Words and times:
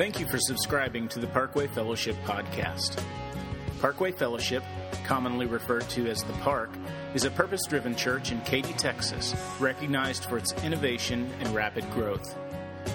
Thank 0.00 0.18
you 0.18 0.26
for 0.26 0.38
subscribing 0.38 1.08
to 1.08 1.18
the 1.18 1.26
Parkway 1.26 1.66
Fellowship 1.66 2.16
podcast. 2.24 3.04
Parkway 3.82 4.12
Fellowship, 4.12 4.62
commonly 5.04 5.44
referred 5.44 5.86
to 5.90 6.08
as 6.08 6.24
the 6.24 6.32
Park, 6.40 6.70
is 7.12 7.26
a 7.26 7.30
purpose 7.30 7.66
driven 7.68 7.94
church 7.94 8.32
in 8.32 8.40
Katy, 8.40 8.72
Texas, 8.72 9.34
recognized 9.60 10.24
for 10.24 10.38
its 10.38 10.54
innovation 10.64 11.30
and 11.40 11.54
rapid 11.54 11.84
growth. 11.90 12.34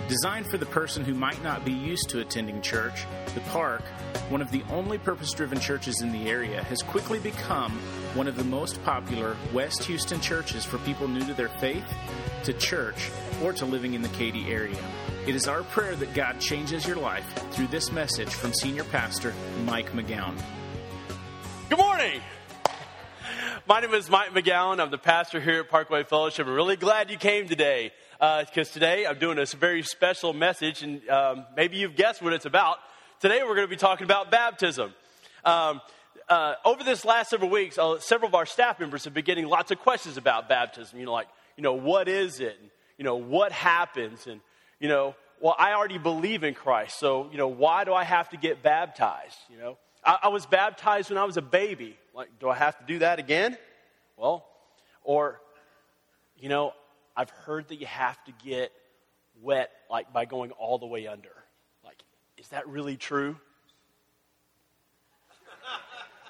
Designed 0.08 0.46
for 0.46 0.60
the 0.60 0.68
person 0.68 1.04
who 1.04 1.16
might 1.16 1.42
not 1.42 1.66
be 1.66 1.72
used 1.72 2.10
to 2.10 2.20
attending 2.20 2.62
church, 2.62 3.06
the 3.34 3.40
Park, 3.42 3.82
one 4.30 4.40
of 4.40 4.52
the 4.52 4.62
only 4.70 5.00
purpose 5.00 5.34
driven 5.34 5.60
churches 5.60 6.02
in 6.02 6.12
the 6.12 6.30
area, 6.30 6.64
has 6.66 6.84
quickly 6.84 7.18
become 7.18 7.72
one 8.14 8.28
of 8.28 8.36
the 8.36 8.44
most 8.44 8.84
popular 8.84 9.36
West 9.52 9.84
Houston 9.86 10.22
churches 10.22 10.64
for 10.64 10.78
people 10.80 11.08
new 11.08 11.26
to 11.26 11.34
their 11.34 11.50
faith, 11.50 11.84
to 12.44 12.54
church, 12.54 13.10
or 13.44 13.52
to 13.54 13.66
living 13.66 13.96
in 13.96 14.04
the 14.04 14.10
Katy 14.10 14.46
area. 14.52 14.78
It 15.26 15.34
is 15.34 15.48
our 15.48 15.64
prayer 15.64 15.96
that 15.96 16.14
God 16.14 16.40
changes 16.40 16.86
your 16.86 16.98
life 16.98 17.26
through 17.52 17.68
this 17.68 17.92
message 17.92 18.30
from 18.30 18.54
Senior 18.54 18.84
Pastor 18.84 19.34
Mike 19.66 19.92
McGowan. 19.94 20.40
Good 21.68 21.80
morning. 21.80 22.22
My 23.68 23.80
name 23.80 23.96
is 23.96 24.08
Mike 24.08 24.30
McGowan. 24.30 24.80
I'm 24.80 24.92
the 24.92 25.00
pastor 25.00 25.42
here 25.42 25.62
at 25.62 25.70
Parkway 25.70 26.04
Fellowship. 26.04 26.46
I'm 26.46 26.54
really 26.54 26.76
glad 26.76 27.10
you 27.10 27.18
came 27.18 27.48
today 27.48 27.92
because 28.20 28.70
uh, 28.70 28.74
today 28.74 29.06
I'm 29.06 29.20
doing 29.20 29.38
a 29.38 29.46
very 29.46 29.82
special 29.84 30.32
message, 30.32 30.84
and 30.84 31.08
um, 31.10 31.46
maybe 31.58 31.76
you've 31.78 31.98
guessed 31.98 32.22
what 32.22 32.32
it's 32.32 32.46
about. 32.46 32.78
Today 33.20 33.42
we're 33.44 33.56
going 33.56 33.68
to 33.68 33.70
be 33.70 33.76
talking 33.76 34.06
about 34.06 34.32
baptism. 34.32 34.94
Um, 35.44 35.82
uh, 36.30 36.54
over 36.64 36.82
this 36.84 37.04
last 37.04 37.30
several 37.30 37.50
weeks, 37.50 37.78
uh, 37.78 38.00
several 38.00 38.30
of 38.30 38.36
our 38.36 38.46
staff 38.46 38.80
members 38.80 39.04
have 39.04 39.14
been 39.14 39.26
getting 39.26 39.48
lots 39.48 39.72
of 39.72 39.80
questions 39.80 40.16
about 40.16 40.48
baptism. 40.48 40.98
You 40.98 41.06
know, 41.06 41.12
like, 41.12 41.28
you 41.58 41.62
know, 41.64 41.74
what 41.74 42.08
is 42.08 42.40
it? 42.40 42.58
And, 42.62 42.70
you 42.98 43.04
know, 43.04 43.18
what 43.18 43.52
happens? 43.52 44.28
And, 44.28 44.40
you 44.80 44.88
know, 44.88 45.16
well, 45.42 45.56
I 45.60 45.74
already 45.74 45.98
believe 45.98 46.46
in 46.46 46.54
Christ, 46.54 46.98
so, 46.98 47.28
you 47.32 47.38
know, 47.38 47.50
why 47.50 47.84
do 47.84 47.94
I 47.94 48.06
have 48.06 48.30
to 48.30 48.38
get 48.38 48.64
baptized? 48.64 49.38
You 49.50 49.58
know, 49.58 49.78
I, 50.06 50.20
I 50.24 50.28
was 50.30 50.46
baptized 50.46 51.10
when 51.10 51.18
I 51.18 51.26
was 51.26 51.36
a 51.36 51.42
baby. 51.42 51.98
Like, 52.14 52.30
do 52.40 52.50
I 52.50 52.56
have 52.56 52.80
to 52.80 52.86
do 52.86 53.00
that 53.00 53.20
again? 53.20 53.58
Well, 54.16 54.46
or, 55.04 55.42
you 56.40 56.48
know, 56.48 56.74
I've 57.16 57.30
heard 57.30 57.70
that 57.70 57.76
you 57.76 57.86
have 57.86 58.22
to 58.26 58.34
get 58.44 58.72
wet, 59.42 59.72
like, 59.90 60.12
by 60.12 60.26
going 60.26 60.52
all 60.52 60.78
the 60.78 60.86
way 60.86 61.08
under. 61.08 61.30
Like, 61.84 62.02
is 62.38 62.48
that 62.50 62.68
really 62.68 62.98
true? 62.98 63.38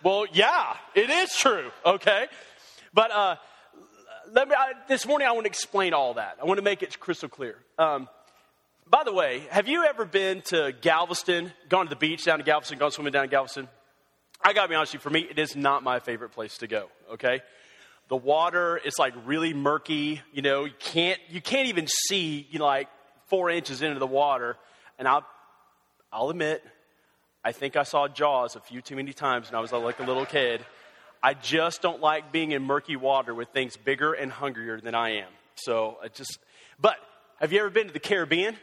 well, 0.04 0.26
yeah, 0.32 0.76
it 0.94 1.10
is 1.10 1.36
true, 1.36 1.72
okay? 1.86 2.28
But, 2.94 3.12
uh, 3.12 3.36
let 4.32 4.48
me, 4.48 4.56
I, 4.58 4.74
this 4.88 5.06
morning 5.06 5.28
I 5.28 5.32
want 5.32 5.46
to 5.46 5.50
explain 5.50 5.94
all 5.94 6.16
that. 6.16 6.38
I 6.42 6.46
want 6.46 6.58
to 6.58 6.64
make 6.64 6.84
it 6.84 7.00
crystal 7.00 7.30
clear. 7.30 7.58
Um, 7.78 8.08
by 8.88 9.04
the 9.04 9.14
way, 9.14 9.44
have 9.50 9.68
you 9.68 9.84
ever 9.84 10.06
been 10.06 10.42
to 10.44 10.74
Galveston, 10.82 11.52
gone 11.70 11.86
to 11.86 11.90
the 11.90 11.96
beach 11.96 12.26
down 12.26 12.38
to 12.38 12.44
Galveston, 12.44 12.78
gone 12.78 12.92
swimming 12.92 13.14
down 13.14 13.24
in 13.24 13.30
Galveston? 13.30 13.68
I 14.42 14.54
gotta 14.54 14.68
be 14.68 14.76
honest 14.76 14.94
with 14.94 15.00
you, 15.00 15.04
for 15.04 15.10
me, 15.10 15.22
it 15.22 15.40
is 15.40 15.56
not 15.56 15.82
my 15.82 16.00
favorite 16.00 16.30
place 16.30 16.60
to 16.60 16.68
go, 16.68 16.90
okay? 17.14 17.42
The 18.08 18.16
water 18.16 18.78
is 18.78 19.00
like 19.00 19.14
really 19.26 19.54
murky, 19.54 20.22
you 20.32 20.42
know, 20.42 20.66
you 20.66 20.74
can't, 20.80 21.20
you 21.30 21.42
can't 21.42 21.68
even 21.70 21.88
see, 21.88 22.48
you 22.52 22.60
know, 22.60 22.66
like 22.66 22.88
four 23.28 23.50
inches 23.50 23.82
into 23.82 24.00
the 24.00 24.08
water. 24.08 24.58
And 25.00 25.08
I'll, 25.08 25.26
I'll 26.12 26.30
admit, 26.30 26.64
I 27.44 27.52
think 27.52 27.76
I 27.76 27.84
saw 27.84 28.08
Jaws 28.08 28.56
a 28.56 28.60
few 28.60 28.82
too 28.82 28.96
many 28.96 29.12
times 29.12 29.50
when 29.50 29.58
I 29.58 29.60
was 29.60 29.72
like 29.72 30.00
a 30.00 30.04
little 30.04 30.26
kid. 30.26 30.64
I 31.22 31.34
just 31.34 31.82
don't 31.82 32.02
like 32.02 32.32
being 32.32 32.52
in 32.52 32.62
murky 32.62 32.96
water 32.96 33.34
with 33.34 33.50
things 33.50 33.76
bigger 33.76 34.14
and 34.14 34.32
hungrier 34.32 34.80
than 34.80 34.94
I 34.94 35.18
am. 35.18 35.30
So 35.56 35.98
I 36.04 36.10
just, 36.10 36.38
but 36.80 36.98
have 37.40 37.52
you 37.52 37.60
ever 37.60 37.70
been 37.72 37.88
to 37.88 37.94
the 37.94 38.00
Caribbean? 38.00 38.56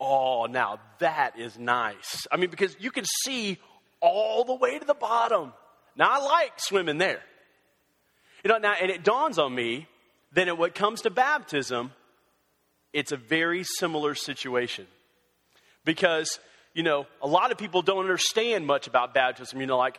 Oh, 0.00 0.46
now 0.46 0.78
that 1.00 1.38
is 1.38 1.58
nice. 1.58 2.26
I 2.30 2.36
mean, 2.36 2.50
because 2.50 2.76
you 2.78 2.92
can 2.92 3.04
see 3.24 3.58
all 4.00 4.44
the 4.44 4.54
way 4.54 4.78
to 4.78 4.84
the 4.84 4.94
bottom. 4.94 5.52
Now, 5.96 6.08
I 6.10 6.18
like 6.24 6.52
swimming 6.58 6.98
there. 6.98 7.20
You 8.44 8.48
know, 8.48 8.58
now, 8.58 8.74
and 8.80 8.90
it 8.90 9.04
dawns 9.04 9.38
on 9.38 9.54
me 9.54 9.86
that 10.32 10.58
when 10.58 10.68
it 10.68 10.74
comes 10.74 11.02
to 11.02 11.10
baptism, 11.10 11.92
it's 12.92 13.12
a 13.12 13.16
very 13.16 13.64
similar 13.64 14.14
situation. 14.14 14.86
Because, 15.84 16.38
you 16.74 16.82
know, 16.82 17.06
a 17.22 17.26
lot 17.26 17.50
of 17.52 17.58
people 17.58 17.82
don't 17.82 18.00
understand 18.00 18.66
much 18.66 18.86
about 18.86 19.14
baptism. 19.14 19.60
You 19.60 19.66
know, 19.66 19.78
like, 19.78 19.98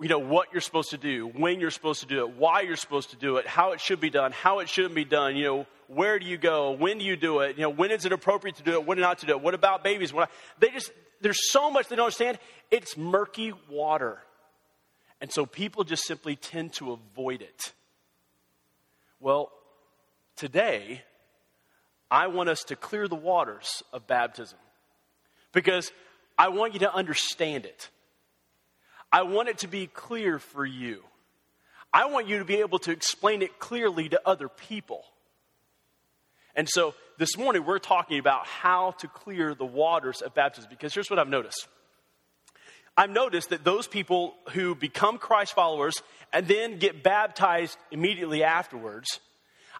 you 0.00 0.08
know, 0.08 0.18
what 0.18 0.48
you're 0.52 0.60
supposed 0.60 0.90
to 0.90 0.98
do, 0.98 1.26
when 1.26 1.60
you're 1.60 1.70
supposed 1.70 2.00
to 2.00 2.06
do 2.06 2.26
it, 2.26 2.36
why 2.36 2.60
you're 2.62 2.76
supposed 2.76 3.10
to 3.10 3.16
do 3.16 3.36
it, 3.36 3.46
how 3.46 3.72
it 3.72 3.80
should 3.80 4.00
be 4.00 4.10
done, 4.10 4.32
how 4.32 4.58
it 4.58 4.68
shouldn't 4.68 4.94
be 4.94 5.04
done, 5.04 5.36
you 5.36 5.44
know, 5.44 5.66
where 5.88 6.18
do 6.18 6.26
you 6.26 6.36
go, 6.36 6.72
when 6.72 6.98
do 6.98 7.04
you 7.04 7.16
do 7.16 7.40
it, 7.40 7.56
you 7.56 7.62
know, 7.62 7.70
when 7.70 7.90
is 7.90 8.04
it 8.04 8.12
appropriate 8.12 8.56
to 8.56 8.62
do 8.62 8.72
it, 8.72 8.86
when 8.86 8.98
not 8.98 9.18
to 9.18 9.26
do 9.26 9.32
it, 9.32 9.40
what 9.40 9.54
about 9.54 9.82
babies? 9.84 10.12
What, 10.12 10.30
they 10.58 10.68
just, 10.68 10.90
there's 11.22 11.50
so 11.50 11.70
much 11.70 11.88
they 11.88 11.96
don't 11.96 12.06
understand. 12.06 12.38
It's 12.70 12.96
murky 12.96 13.52
water. 13.70 14.18
And 15.20 15.32
so 15.32 15.46
people 15.46 15.84
just 15.84 16.04
simply 16.04 16.36
tend 16.36 16.74
to 16.74 16.92
avoid 16.92 17.40
it. 17.40 17.72
Well, 19.26 19.50
today, 20.36 21.02
I 22.12 22.28
want 22.28 22.48
us 22.48 22.62
to 22.68 22.76
clear 22.76 23.08
the 23.08 23.16
waters 23.16 23.82
of 23.92 24.06
baptism 24.06 24.60
because 25.50 25.90
I 26.38 26.50
want 26.50 26.74
you 26.74 26.78
to 26.78 26.94
understand 26.94 27.66
it. 27.66 27.90
I 29.10 29.22
want 29.22 29.48
it 29.48 29.58
to 29.58 29.66
be 29.66 29.88
clear 29.88 30.38
for 30.38 30.64
you. 30.64 31.02
I 31.92 32.04
want 32.04 32.28
you 32.28 32.38
to 32.38 32.44
be 32.44 32.58
able 32.58 32.78
to 32.78 32.92
explain 32.92 33.42
it 33.42 33.58
clearly 33.58 34.08
to 34.10 34.20
other 34.24 34.48
people. 34.48 35.02
And 36.54 36.68
so 36.68 36.94
this 37.18 37.36
morning 37.36 37.64
we're 37.66 37.80
talking 37.80 38.20
about 38.20 38.46
how 38.46 38.92
to 38.98 39.08
clear 39.08 39.56
the 39.56 39.66
waters 39.66 40.22
of 40.22 40.34
baptism 40.34 40.70
because 40.70 40.94
here's 40.94 41.10
what 41.10 41.18
I've 41.18 41.26
noticed. 41.26 41.66
I've 42.96 43.10
noticed 43.10 43.50
that 43.50 43.62
those 43.62 43.86
people 43.86 44.34
who 44.52 44.74
become 44.74 45.18
Christ 45.18 45.54
followers 45.54 46.02
and 46.32 46.48
then 46.48 46.78
get 46.78 47.02
baptized 47.02 47.76
immediately 47.90 48.42
afterwards, 48.42 49.20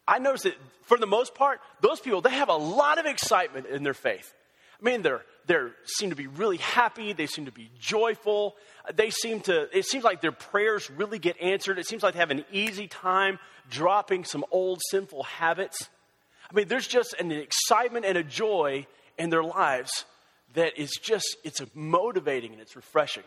I 0.07 0.19
notice 0.19 0.43
that 0.43 0.55
for 0.83 0.99
the 0.99 1.07
most 1.07 1.35
part, 1.35 1.61
those 1.81 1.99
people, 1.99 2.21
they 2.21 2.31
have 2.31 2.49
a 2.49 2.57
lot 2.57 2.99
of 2.99 3.07
excitement 3.07 3.67
in 3.67 3.83
their 3.83 3.95
faith. 3.95 4.33
I 4.81 4.85
mean, 4.85 5.03
they're, 5.03 5.23
they 5.47 5.57
seem 5.85 6.11
to 6.11 6.17
be 6.17 6.27
really 6.27 6.59
happy. 6.59 7.15
They 7.15 7.27
seem 7.27 7.47
to 7.47 7.53
be 7.53 7.71
joyful. 7.81 8.57
They 8.95 9.11
seem 9.11 9.41
to, 9.43 9.69
it 9.77 9.87
seems 9.87 10.05
like 10.05 10.21
their 10.21 10.33
prayers 10.33 10.91
really 10.91 11.19
get 11.19 11.41
answered. 11.41 11.79
It 11.79 11.87
seems 11.87 12.03
like 12.03 12.13
they 12.13 12.21
have 12.21 12.31
an 12.31 12.45
easy 12.53 12.87
time 12.87 13.39
dropping 13.71 14.25
some 14.25 14.45
old 14.51 14.83
sinful 14.91 15.23
habits. 15.23 15.89
I 16.51 16.55
mean, 16.55 16.69
there's 16.69 16.87
just 16.87 17.15
an 17.19 17.33
excitement 17.33 18.05
and 18.05 18.19
a 18.19 18.23
joy 18.23 18.87
in 19.19 19.31
their 19.31 19.43
lives 19.43 20.05
that 20.57 20.79
is 20.79 20.91
just, 21.03 21.37
it's 21.45 21.61
motivating 21.75 22.53
and 22.53 22.63
it's 22.63 22.77
refreshing. 22.77 23.23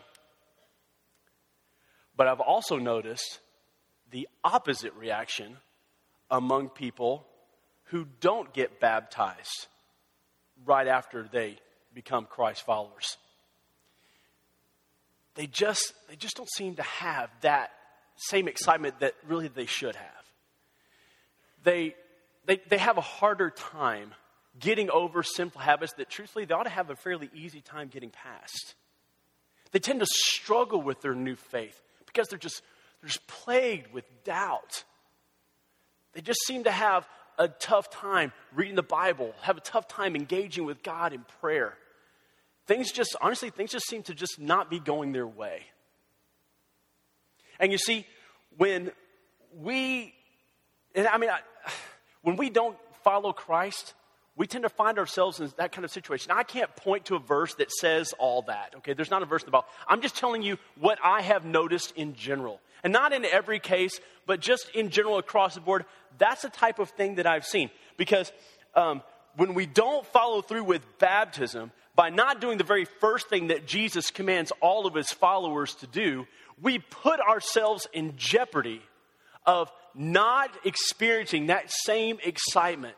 But 2.16 2.26
I've 2.26 2.40
also 2.40 2.76
noticed 2.76 3.38
the 4.10 4.28
opposite 4.42 4.92
reaction 4.94 5.56
among 6.28 6.70
people 6.70 7.24
who 7.84 8.06
don't 8.20 8.52
get 8.52 8.80
baptized 8.80 9.68
right 10.66 10.88
after 10.88 11.22
they 11.30 11.58
become 11.94 12.26
Christ 12.26 12.66
followers. 12.66 13.16
They 15.36 15.46
just, 15.46 15.94
they 16.08 16.16
just 16.16 16.36
don't 16.36 16.50
seem 16.50 16.74
to 16.76 16.82
have 16.82 17.30
that 17.42 17.70
same 18.16 18.48
excitement 18.48 18.98
that 19.00 19.14
really 19.28 19.46
they 19.46 19.66
should 19.66 19.94
have. 19.94 20.24
They, 21.62 21.94
they, 22.46 22.60
they 22.68 22.78
have 22.78 22.98
a 22.98 23.02
harder 23.02 23.50
time 23.50 24.14
getting 24.60 24.90
over 24.90 25.22
sinful 25.22 25.60
habits 25.60 25.94
that 25.94 26.08
truthfully 26.08 26.44
they 26.44 26.54
ought 26.54 26.64
to 26.64 26.70
have 26.70 26.90
a 26.90 26.96
fairly 26.96 27.30
easy 27.34 27.60
time 27.60 27.88
getting 27.88 28.10
past. 28.10 28.74
They 29.72 29.78
tend 29.78 30.00
to 30.00 30.06
struggle 30.06 30.82
with 30.82 31.00
their 31.00 31.14
new 31.14 31.36
faith 31.36 31.80
because 32.06 32.28
they're 32.28 32.38
just, 32.38 32.62
they're 33.00 33.08
just 33.08 33.26
plagued 33.26 33.92
with 33.92 34.04
doubt. 34.24 34.84
They 36.12 36.20
just 36.20 36.40
seem 36.46 36.64
to 36.64 36.70
have 36.70 37.08
a 37.38 37.48
tough 37.48 37.90
time 37.90 38.32
reading 38.54 38.74
the 38.74 38.82
Bible, 38.82 39.34
have 39.42 39.56
a 39.56 39.60
tough 39.60 39.88
time 39.88 40.14
engaging 40.14 40.64
with 40.64 40.82
God 40.82 41.12
in 41.12 41.24
prayer. 41.40 41.74
Things 42.66 42.92
just, 42.92 43.16
honestly, 43.20 43.50
things 43.50 43.70
just 43.70 43.88
seem 43.88 44.02
to 44.04 44.14
just 44.14 44.38
not 44.38 44.70
be 44.70 44.78
going 44.78 45.12
their 45.12 45.26
way. 45.26 45.62
And 47.58 47.72
you 47.72 47.78
see, 47.78 48.06
when 48.56 48.90
we, 49.58 50.14
and 50.94 51.06
I 51.06 51.18
mean, 51.18 51.30
I, 51.30 51.40
when 52.22 52.36
we 52.36 52.50
don't 52.50 52.76
follow 53.02 53.32
Christ, 53.32 53.94
we 54.36 54.46
tend 54.46 54.62
to 54.62 54.68
find 54.68 54.98
ourselves 54.98 55.40
in 55.40 55.52
that 55.58 55.72
kind 55.72 55.84
of 55.84 55.90
situation. 55.90 56.30
Now, 56.30 56.38
I 56.38 56.44
can't 56.44 56.74
point 56.76 57.06
to 57.06 57.16
a 57.16 57.18
verse 57.18 57.54
that 57.54 57.70
says 57.70 58.14
all 58.18 58.42
that, 58.42 58.74
okay? 58.78 58.94
There's 58.94 59.10
not 59.10 59.22
a 59.22 59.26
verse 59.26 59.44
about, 59.46 59.66
I'm 59.86 60.00
just 60.00 60.16
telling 60.16 60.42
you 60.42 60.56
what 60.78 60.98
I 61.02 61.20
have 61.20 61.44
noticed 61.44 61.92
in 61.96 62.14
general. 62.14 62.60
And 62.82 62.92
not 62.92 63.12
in 63.12 63.24
every 63.26 63.60
case, 63.60 64.00
but 64.26 64.40
just 64.40 64.70
in 64.74 64.88
general 64.90 65.18
across 65.18 65.54
the 65.54 65.60
board. 65.60 65.84
That's 66.16 66.42
the 66.42 66.48
type 66.48 66.78
of 66.78 66.88
thing 66.90 67.16
that 67.16 67.26
I've 67.26 67.44
seen. 67.44 67.70
Because 67.98 68.32
um, 68.74 69.02
when 69.36 69.52
we 69.52 69.66
don't 69.66 70.06
follow 70.06 70.40
through 70.40 70.64
with 70.64 70.82
baptism, 70.98 71.72
by 71.94 72.08
not 72.08 72.40
doing 72.40 72.56
the 72.56 72.64
very 72.64 72.86
first 72.86 73.28
thing 73.28 73.48
that 73.48 73.66
Jesus 73.66 74.10
commands 74.10 74.52
all 74.62 74.86
of 74.86 74.94
his 74.94 75.10
followers 75.10 75.74
to 75.76 75.86
do, 75.86 76.26
we 76.62 76.78
put 76.78 77.20
ourselves 77.20 77.86
in 77.92 78.14
jeopardy 78.16 78.80
of 79.44 79.70
not 79.94 80.50
experiencing 80.64 81.46
that 81.46 81.70
same 81.70 82.18
excitement 82.24 82.96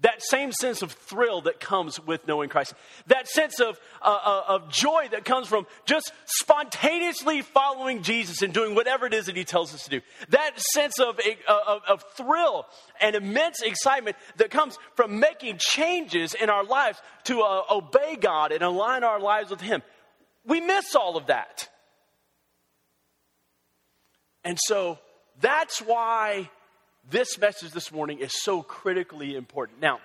That 0.00 0.22
same 0.22 0.52
sense 0.52 0.82
of 0.82 0.92
thrill 0.92 1.40
that 1.42 1.58
comes 1.58 1.98
with 1.98 2.26
knowing 2.28 2.50
Christ. 2.50 2.74
That 3.06 3.26
sense 3.28 3.60
of, 3.60 3.80
uh, 4.02 4.18
uh, 4.24 4.42
of 4.48 4.70
joy 4.70 5.08
that 5.12 5.24
comes 5.24 5.48
from 5.48 5.66
just 5.86 6.12
spontaneously 6.26 7.40
following 7.40 8.02
Jesus 8.02 8.42
and 8.42 8.52
doing 8.52 8.74
whatever 8.74 9.06
it 9.06 9.14
is 9.14 9.24
that 9.26 9.36
he 9.36 9.44
tells 9.44 9.72
us 9.72 9.84
to 9.84 9.90
do. 9.90 10.00
That 10.28 10.60
sense 10.74 10.98
of, 11.00 11.18
uh, 11.48 11.58
of, 11.66 11.80
of 11.88 12.04
thrill 12.14 12.66
and 13.00 13.16
immense 13.16 13.62
excitement 13.62 14.16
that 14.36 14.50
comes 14.50 14.78
from 14.96 15.18
making 15.18 15.56
changes 15.58 16.34
in 16.34 16.50
our 16.50 16.64
lives 16.64 17.00
to 17.24 17.40
uh, 17.40 17.62
obey 17.70 18.16
God 18.20 18.52
and 18.52 18.62
align 18.62 19.02
our 19.02 19.18
lives 19.18 19.50
with 19.50 19.62
him. 19.62 19.82
We 20.44 20.60
miss 20.60 20.94
all 20.94 21.16
of 21.16 21.28
that. 21.28 21.70
And 24.44 24.58
so 24.66 24.98
that's 25.40 25.80
why 25.80 26.50
this 27.10 27.38
message 27.38 27.72
this 27.72 27.92
morning 27.92 28.18
is 28.18 28.32
so 28.42 28.62
critically 28.62 29.36
important. 29.36 29.80
Now, 29.80 30.00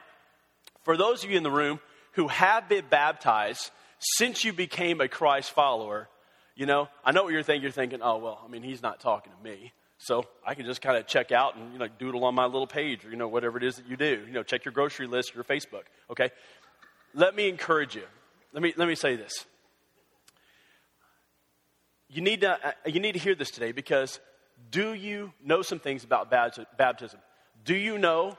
for 0.83 0.97
those 0.97 1.23
of 1.23 1.29
you 1.29 1.37
in 1.37 1.43
the 1.43 1.51
room 1.51 1.79
who 2.13 2.27
have 2.27 2.69
been 2.69 2.85
baptized 2.89 3.71
since 3.99 4.43
you 4.43 4.53
became 4.53 5.01
a 5.01 5.07
Christ 5.07 5.51
follower, 5.51 6.09
you 6.55 6.65
know, 6.65 6.89
I 7.03 7.11
know 7.11 7.23
what 7.23 7.33
you're 7.33 7.43
thinking. 7.43 7.63
You're 7.63 7.71
thinking, 7.71 8.01
oh, 8.01 8.17
well, 8.17 8.41
I 8.43 8.49
mean, 8.49 8.63
he's 8.63 8.81
not 8.81 8.99
talking 8.99 9.31
to 9.31 9.43
me. 9.43 9.71
So 9.97 10.25
I 10.45 10.55
can 10.55 10.65
just 10.65 10.81
kind 10.81 10.97
of 10.97 11.05
check 11.05 11.31
out 11.31 11.55
and, 11.55 11.73
you 11.73 11.79
know, 11.79 11.87
doodle 11.87 12.25
on 12.25 12.33
my 12.33 12.45
little 12.45 12.67
page 12.67 13.05
or, 13.05 13.11
you 13.11 13.17
know, 13.17 13.27
whatever 13.27 13.57
it 13.57 13.63
is 13.63 13.75
that 13.75 13.87
you 13.87 13.95
do. 13.95 14.23
You 14.25 14.33
know, 14.33 14.43
check 14.43 14.65
your 14.65 14.71
grocery 14.71 15.05
list 15.07 15.35
your 15.35 15.43
Facebook, 15.43 15.83
okay? 16.09 16.31
Let 17.13 17.35
me 17.35 17.47
encourage 17.47 17.95
you. 17.95 18.03
Let 18.51 18.63
me, 18.63 18.73
let 18.75 18.87
me 18.87 18.95
say 18.95 19.15
this. 19.15 19.45
You 22.09 22.21
need, 22.21 22.41
to, 22.41 22.67
uh, 22.67 22.71
you 22.85 22.99
need 22.99 23.13
to 23.13 23.19
hear 23.19 23.35
this 23.35 23.51
today 23.51 23.71
because 23.71 24.19
do 24.69 24.93
you 24.93 25.33
know 25.43 25.61
some 25.61 25.79
things 25.79 26.03
about 26.03 26.29
baptism? 26.29 27.19
Do 27.63 27.75
you 27.75 27.97
know 27.97 28.37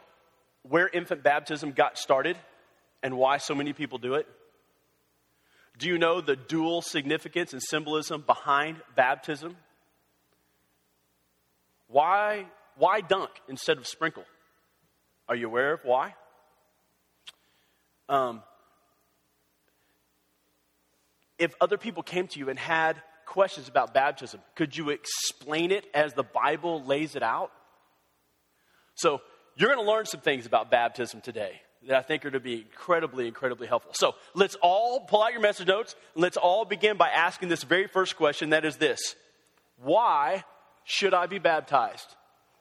where 0.62 0.88
infant 0.88 1.22
baptism 1.22 1.72
got 1.72 1.98
started 1.98 2.36
and 3.02 3.16
why 3.16 3.38
so 3.38 3.54
many 3.54 3.72
people 3.72 3.98
do 3.98 4.14
it? 4.14 4.26
Do 5.78 5.88
you 5.88 5.98
know 5.98 6.20
the 6.20 6.36
dual 6.36 6.82
significance 6.82 7.52
and 7.52 7.62
symbolism 7.62 8.22
behind 8.26 8.80
baptism? 8.94 9.56
Why, 11.88 12.46
why 12.76 13.00
dunk 13.00 13.30
instead 13.48 13.78
of 13.78 13.86
sprinkle? 13.86 14.24
Are 15.28 15.36
you 15.36 15.46
aware 15.46 15.72
of 15.72 15.84
why? 15.84 16.14
Um, 18.08 18.42
if 21.38 21.54
other 21.60 21.78
people 21.78 22.02
came 22.02 22.28
to 22.28 22.38
you 22.38 22.48
and 22.48 22.58
had 22.58 23.02
questions 23.32 23.66
about 23.66 23.94
baptism. 23.94 24.40
Could 24.56 24.76
you 24.76 24.90
explain 24.90 25.70
it 25.70 25.86
as 25.94 26.12
the 26.12 26.22
Bible 26.22 26.84
lays 26.84 27.16
it 27.16 27.22
out? 27.22 27.50
So, 28.94 29.22
you're 29.56 29.74
going 29.74 29.84
to 29.84 29.90
learn 29.90 30.04
some 30.04 30.20
things 30.20 30.44
about 30.44 30.70
baptism 30.70 31.22
today 31.22 31.62
that 31.88 31.96
I 31.96 32.02
think 32.02 32.26
are 32.26 32.30
to 32.30 32.40
be 32.40 32.56
incredibly, 32.56 33.26
incredibly 33.26 33.66
helpful. 33.66 33.92
So, 33.94 34.16
let's 34.34 34.54
all 34.56 35.00
pull 35.00 35.22
out 35.22 35.32
your 35.32 35.40
message 35.40 35.66
notes. 35.66 35.96
And 36.14 36.22
let's 36.22 36.36
all 36.36 36.66
begin 36.66 36.98
by 36.98 37.08
asking 37.08 37.48
this 37.48 37.62
very 37.62 37.86
first 37.86 38.16
question 38.16 38.50
that 38.50 38.66
is 38.66 38.76
this 38.76 39.16
Why 39.78 40.44
should 40.84 41.14
I 41.14 41.24
be 41.24 41.38
baptized? 41.38 42.14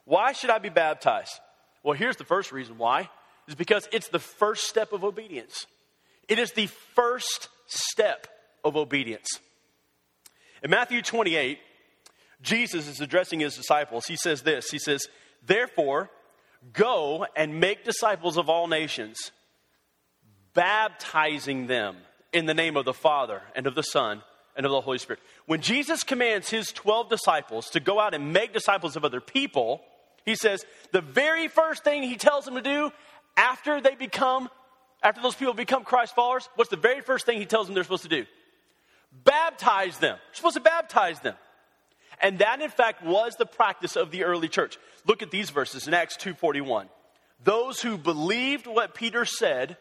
Why 0.06 0.32
should 0.32 0.48
I 0.48 0.58
be 0.58 0.70
baptized? 0.70 1.38
Well, 1.82 1.94
here's 1.94 2.16
the 2.16 2.24
first 2.24 2.50
reason 2.50 2.78
why 2.78 3.10
is 3.46 3.54
because 3.54 3.86
it's 3.92 4.08
the 4.08 4.18
first 4.18 4.68
step 4.68 4.94
of 4.94 5.04
obedience. 5.04 5.66
It 6.28 6.38
is 6.38 6.52
the 6.52 6.68
first 6.94 7.50
step 7.66 8.26
of 8.64 8.74
obedience. 8.74 9.28
In 10.62 10.70
Matthew 10.70 11.02
28, 11.02 11.58
Jesus 12.40 12.88
is 12.88 13.00
addressing 13.00 13.40
his 13.40 13.56
disciples. 13.56 14.06
He 14.06 14.16
says 14.16 14.42
this 14.42 14.70
He 14.70 14.78
says, 14.78 15.06
Therefore, 15.44 16.10
go 16.72 17.26
and 17.36 17.60
make 17.60 17.84
disciples 17.84 18.36
of 18.36 18.48
all 18.48 18.68
nations, 18.68 19.32
baptizing 20.54 21.66
them 21.66 21.96
in 22.32 22.46
the 22.46 22.54
name 22.54 22.76
of 22.76 22.84
the 22.84 22.94
Father 22.94 23.42
and 23.54 23.66
of 23.66 23.74
the 23.74 23.82
Son 23.82 24.22
and 24.56 24.66
of 24.66 24.72
the 24.72 24.80
Holy 24.80 24.98
Spirit. 24.98 25.20
When 25.46 25.60
Jesus 25.60 26.04
commands 26.04 26.50
his 26.50 26.72
12 26.72 27.08
disciples 27.08 27.70
to 27.70 27.80
go 27.80 27.98
out 27.98 28.14
and 28.14 28.32
make 28.32 28.52
disciples 28.52 28.96
of 28.96 29.04
other 29.04 29.20
people, 29.20 29.80
he 30.24 30.36
says 30.36 30.64
the 30.92 31.00
very 31.00 31.48
first 31.48 31.84
thing 31.84 32.02
he 32.02 32.16
tells 32.16 32.44
them 32.44 32.54
to 32.54 32.62
do 32.62 32.92
after 33.36 33.80
they 33.80 33.94
become, 33.94 34.48
after 35.02 35.22
those 35.22 35.34
people 35.34 35.54
become 35.54 35.84
Christ 35.84 36.14
followers, 36.14 36.48
what's 36.54 36.70
the 36.70 36.76
very 36.76 37.00
first 37.00 37.26
thing 37.26 37.38
he 37.38 37.46
tells 37.46 37.66
them 37.66 37.74
they're 37.74 37.82
supposed 37.82 38.04
to 38.04 38.08
do? 38.08 38.26
Baptize 39.12 39.98
them. 39.98 40.16
You're 40.28 40.34
supposed 40.34 40.56
to 40.56 40.60
baptize 40.60 41.20
them. 41.20 41.34
And 42.20 42.38
that, 42.38 42.60
in 42.60 42.70
fact, 42.70 43.04
was 43.04 43.36
the 43.36 43.46
practice 43.46 43.96
of 43.96 44.10
the 44.10 44.24
early 44.24 44.48
church. 44.48 44.78
Look 45.06 45.22
at 45.22 45.30
these 45.30 45.50
verses 45.50 45.88
in 45.88 45.94
Acts 45.94 46.16
2.41. 46.16 46.88
Those 47.42 47.80
who 47.80 47.98
believed 47.98 48.66
what 48.66 48.94
Peter 48.94 49.24
said 49.24 49.76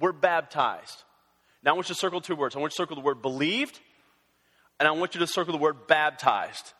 were 0.00 0.12
baptized. 0.12 1.04
Now 1.62 1.72
I 1.72 1.74
want 1.74 1.88
you 1.88 1.94
to 1.94 1.98
circle 1.98 2.20
two 2.20 2.36
words. 2.36 2.56
I 2.56 2.58
want 2.58 2.72
you 2.72 2.76
to 2.76 2.82
circle 2.82 2.96
the 2.96 3.02
word 3.02 3.22
believed, 3.22 3.78
and 4.78 4.88
I 4.88 4.92
want 4.92 5.14
you 5.14 5.20
to 5.20 5.26
circle 5.26 5.52
the 5.52 5.58
word 5.58 5.86
baptized. 5.86 6.72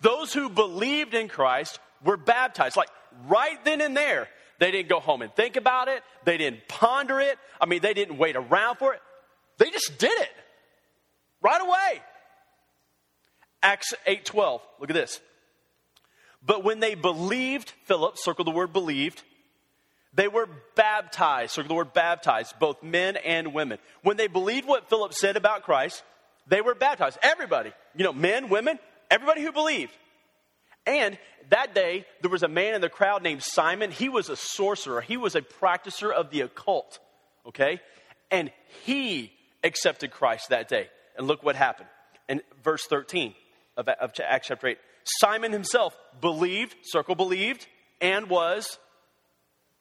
Those 0.00 0.32
who 0.32 0.48
believed 0.48 1.14
in 1.14 1.28
Christ 1.28 1.78
were 2.04 2.16
baptized. 2.16 2.76
Like 2.76 2.90
right 3.28 3.62
then 3.64 3.80
and 3.80 3.96
there. 3.96 4.28
They 4.58 4.70
didn't 4.70 4.88
go 4.88 5.00
home 5.00 5.22
and 5.22 5.32
think 5.34 5.56
about 5.56 5.88
it. 5.88 6.02
They 6.24 6.36
didn't 6.36 6.66
ponder 6.68 7.20
it. 7.20 7.38
I 7.60 7.66
mean, 7.66 7.80
they 7.80 7.94
didn't 7.94 8.18
wait 8.18 8.36
around 8.36 8.76
for 8.76 8.94
it. 8.94 9.00
They 9.58 9.70
just 9.70 9.98
did 9.98 10.18
it. 10.18 10.30
Right 11.40 11.60
away. 11.60 12.02
Acts 13.62 13.94
8:12. 14.06 14.60
Look 14.78 14.90
at 14.90 14.94
this. 14.94 15.20
But 16.44 16.62
when 16.64 16.80
they 16.80 16.94
believed 16.94 17.72
Philip, 17.84 18.16
circle 18.16 18.44
the 18.44 18.50
word 18.50 18.72
believed, 18.72 19.22
they 20.14 20.28
were 20.28 20.48
baptized. 20.74 21.52
Circle 21.52 21.68
the 21.68 21.74
word 21.74 21.92
baptized, 21.92 22.58
both 22.58 22.82
men 22.82 23.16
and 23.16 23.52
women. 23.52 23.78
When 24.02 24.16
they 24.16 24.28
believed 24.28 24.66
what 24.66 24.88
Philip 24.88 25.14
said 25.14 25.36
about 25.36 25.64
Christ, 25.64 26.02
they 26.46 26.60
were 26.60 26.74
baptized. 26.74 27.18
Everybody, 27.22 27.72
you 27.94 28.04
know, 28.04 28.12
men, 28.12 28.48
women, 28.48 28.78
everybody 29.10 29.42
who 29.42 29.52
believed. 29.52 29.92
And 30.86 31.18
that 31.50 31.74
day, 31.74 32.06
there 32.22 32.30
was 32.30 32.42
a 32.42 32.48
man 32.48 32.74
in 32.74 32.80
the 32.80 32.88
crowd 32.88 33.22
named 33.22 33.42
Simon. 33.42 33.90
He 33.90 34.08
was 34.08 34.28
a 34.30 34.36
sorcerer, 34.36 35.00
he 35.00 35.16
was 35.16 35.34
a 35.34 35.42
practicer 35.42 36.10
of 36.10 36.30
the 36.30 36.42
occult, 36.42 36.98
okay? 37.46 37.80
And 38.30 38.50
he 38.86 39.32
accepted 39.62 40.10
Christ 40.10 40.48
that 40.48 40.68
day. 40.68 40.88
And 41.18 41.26
look 41.26 41.42
what 41.42 41.56
happened. 41.56 41.88
In 42.28 42.40
verse 42.62 42.86
13 42.86 43.34
of, 43.76 43.88
of 43.88 44.12
Acts 44.24 44.48
chapter 44.48 44.68
8, 44.68 44.78
Simon 45.04 45.52
himself 45.52 45.96
believed, 46.20 46.76
circle 46.82 47.14
believed, 47.14 47.66
and 48.00 48.30
was 48.30 48.78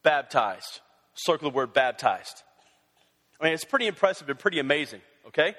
baptized. 0.04 0.82
Circle 1.14 1.52
the 1.52 1.56
word 1.56 1.74
baptized. 1.74 2.44
I 3.40 3.46
mean, 3.46 3.54
it's 3.54 3.66
pretty 3.66 3.88
impressive 3.88 4.30
and 4.30 4.40
pretty 4.40 4.60
amazing, 4.60 5.02
okay? 5.28 5.56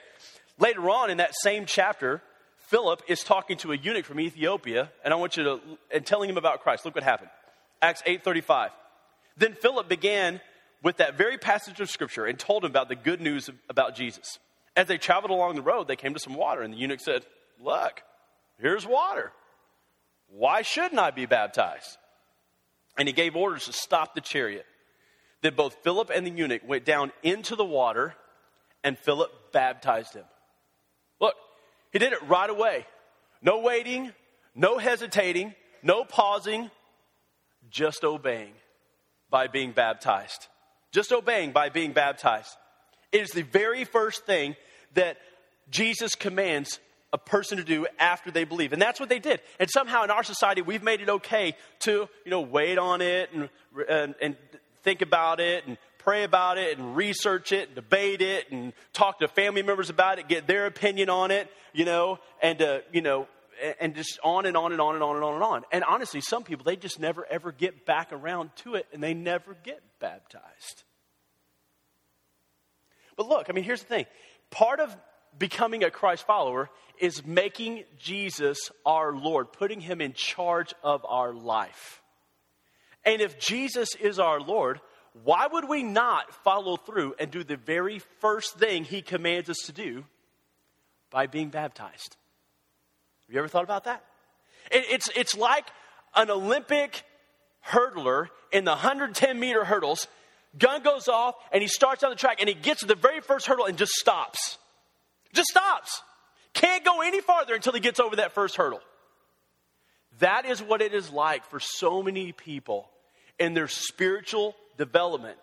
Later 0.59 0.91
on 0.91 1.11
in 1.11 1.19
that 1.19 1.35
same 1.43 1.65
chapter, 1.67 2.23
Philip 2.69 3.03
is 3.09 3.23
talking 3.23 3.57
to 3.59 3.73
a 3.73 3.77
eunuch 3.77 4.05
from 4.05 4.21
Ethiopia, 4.21 4.91
and 5.05 5.15
I 5.15 5.17
want 5.17 5.37
you 5.37 5.45
to, 5.45 5.61
and 5.95 6.05
telling 6.05 6.29
him 6.29 6.37
about 6.37 6.63
Christ. 6.63 6.85
Look 6.85 6.95
what 6.95 7.05
happened. 7.05 7.31
Acts 7.81 8.03
8.35. 8.03 8.71
Then 9.37 9.55
Philip 9.55 9.89
began 9.89 10.41
with 10.83 10.97
that 10.97 11.17
very 11.17 11.39
passage 11.39 11.81
of 11.81 11.89
Scripture 11.89 12.25
and 12.27 12.39
told 12.39 12.65
him 12.65 12.71
about 12.71 12.89
the 12.89 12.97
good 12.97 13.21
news 13.21 13.49
about 13.69 13.95
Jesus. 13.95 14.39
As 14.79 14.87
they 14.87 14.97
traveled 14.97 15.33
along 15.33 15.57
the 15.57 15.63
road, 15.63 15.89
they 15.89 15.97
came 15.97 16.15
to 16.15 16.21
some 16.21 16.35
water, 16.35 16.63
and 16.63 16.73
the 16.73 16.79
eunuch 16.79 17.01
said, 17.01 17.27
Look, 17.61 18.01
here's 18.61 18.87
water. 18.87 19.33
Why 20.29 20.63
shouldn't 20.63 21.01
I 21.01 21.11
be 21.11 21.27
baptized? 21.27 21.99
And 22.97 23.09
he 23.09 23.13
gave 23.13 23.35
orders 23.35 23.65
to 23.65 23.73
stop 23.73 24.15
the 24.15 24.21
chariot. 24.21 24.67
Then 25.43 25.57
both 25.57 25.75
Philip 25.83 26.13
and 26.15 26.25
the 26.25 26.31
eunuch 26.31 26.63
went 26.65 26.85
down 26.85 27.11
into 27.25 27.57
the 27.57 27.65
water, 27.65 28.15
and 28.85 28.97
Philip 28.97 29.51
baptized 29.51 30.15
him. 30.15 30.27
Look, 31.21 31.35
he 31.93 31.99
did 31.99 32.13
it 32.13 32.23
right 32.29 32.49
away. 32.49 32.87
No 33.43 33.59
waiting, 33.59 34.13
no 34.55 34.79
hesitating, 34.79 35.57
no 35.83 36.05
pausing, 36.05 36.71
just 37.69 38.05
obeying 38.05 38.53
by 39.29 39.49
being 39.49 39.73
baptized. 39.73 40.47
Just 40.93 41.11
obeying 41.11 41.51
by 41.51 41.69
being 41.69 41.93
baptized. 41.93 42.57
It 43.11 43.23
is 43.23 43.31
the 43.31 43.43
very 43.43 43.83
first 43.83 44.25
thing 44.25 44.55
that 44.95 45.19
Jesus 45.71 46.15
commands 46.15 46.81
a 47.13 47.19
person 47.19 47.57
to 47.59 47.65
do 47.65 47.87
after 47.99 48.31
they 48.31 48.45
believe. 48.45 48.73
And 48.73 48.81
that's 48.83 49.01
what 49.01 49.09
they 49.09 49.19
did. 49.19 49.41
And 49.59 49.71
somehow 49.71 50.05
in 50.05 50.11
our 50.11 50.23
society, 50.23 50.61
we've 50.61 50.83
made 50.83 51.01
it 51.01 51.09
okay 51.09 51.55
to, 51.81 52.09
you 52.25 52.31
know, 52.31 52.43
wait 52.43 52.79
on 52.79 53.01
it 53.01 53.31
and, 53.33 53.49
and, 53.89 54.15
and 54.21 54.37
think 54.83 55.01
about 55.01 55.41
it 55.41 55.67
and 55.67 55.79
pray 55.99 56.25
about 56.25 56.59
it 56.59 56.79
and 56.79 56.97
research 56.97 57.53
it, 57.53 57.69
and 57.69 57.75
debate 57.75 58.23
it, 58.23 58.51
and 58.51 58.73
talk 58.93 59.19
to 59.19 59.29
family 59.29 59.63
members 59.63 59.91
about 59.91 60.19
it, 60.19 60.29
get 60.29 60.47
their 60.47 60.67
opinion 60.67 61.11
on 61.11 61.31
it, 61.31 61.51
you 61.73 61.85
know, 61.85 62.19
and, 62.43 62.63
uh, 62.63 62.79
you 62.93 63.03
know, 63.03 63.27
and 63.81 63.95
just 63.95 64.19
on 64.23 64.47
and 64.47 64.57
on 64.57 64.73
and 64.73 64.81
on 64.81 64.95
and 64.95 65.03
on 65.03 65.17
and 65.17 65.25
on 65.25 65.35
and 65.35 65.43
on. 65.43 65.65
And 65.73 65.85
honestly, 65.85 66.21
some 66.21 66.45
people, 66.45 66.65
they 66.65 66.77
just 66.77 67.01
never 67.01 67.27
ever 67.31 67.53
get 67.53 67.85
back 67.85 68.13
around 68.13 68.51
to 68.57 68.77
it 68.77 68.87
and 68.93 69.03
they 69.03 69.15
never 69.15 69.57
get 69.65 69.83
baptized. 70.01 70.85
But 73.17 73.29
look, 73.29 73.51
I 73.51 73.53
mean, 73.53 73.65
here's 73.65 73.81
the 73.81 73.89
thing 73.89 74.07
part 74.51 74.81
of 74.81 74.97
becoming 75.39 75.85
a 75.85 75.91
Christ 75.91 76.27
follower 76.27 76.71
is 76.99 77.25
making 77.25 77.85
Jesus 77.99 78.71
our 78.85 79.13
Lord, 79.13 79.53
putting 79.53 79.81
him 79.81 80.01
in 80.01 80.13
charge 80.13 80.75
of 80.83 81.05
our 81.09 81.33
life. 81.33 82.03
And 83.05 83.23
if 83.23 83.39
Jesus 83.39 83.95
is 83.95 84.19
our 84.19 84.41
Lord, 84.41 84.81
why 85.25 85.47
would 85.47 85.69
we 85.69 85.83
not 85.83 86.33
follow 86.45 86.77
through 86.77 87.15
and 87.19 87.31
do 87.31 87.45
the 87.45 87.57
very 87.57 88.01
first 88.21 88.59
thing 88.59 88.85
he 88.85 89.03
commands 89.03 89.49
us 89.49 89.59
to 89.67 89.73
do 89.73 90.05
by 91.11 91.27
being 91.27 91.49
baptized? 91.49 92.17
Have 93.27 93.35
you 93.35 93.39
ever 93.39 93.49
thought 93.49 93.65
about 93.65 93.85
that? 93.85 94.05
It, 94.71 94.85
it's, 94.91 95.11
it's 95.17 95.37
like 95.37 95.69
an 96.15 96.31
Olympic 96.31 97.05
hurdler 97.67 98.29
in 98.53 98.65
the 98.65 98.73
110 98.73 99.39
meter 99.39 99.65
hurdles. 99.65 100.09
Gun 100.57 100.83
goes 100.83 101.09
off 101.09 101.35
and 101.53 101.63
he 101.63 101.69
starts 101.69 102.03
on 102.03 102.11
the 102.11 102.17
track 102.17 102.39
and 102.41 102.49
he 102.49 102.55
gets 102.55 102.81
to 102.81 102.87
the 102.87 102.95
very 102.95 103.21
first 103.21 103.47
hurdle 103.47 103.67
and 103.67 103.77
just 103.77 103.93
stops. 103.93 104.59
Just 105.35 105.51
stops. 105.51 106.03
Can't 106.55 106.85
go 106.85 107.03
any 107.03 107.21
farther 107.21 107.55
until 107.55 107.73
he 107.73 107.81
gets 107.81 108.01
over 108.01 108.17
that 108.17 108.33
first 108.33 108.57
hurdle. 108.57 108.81
That 110.21 110.47
is 110.47 110.63
what 110.63 110.81
it 110.81 110.95
is 110.95 111.11
like 111.11 111.45
for 111.47 111.61
so 111.61 112.03
many 112.03 112.33
people 112.33 112.89
in 113.39 113.55
their 113.55 113.69
spiritual 113.69 114.57
development. 114.77 115.39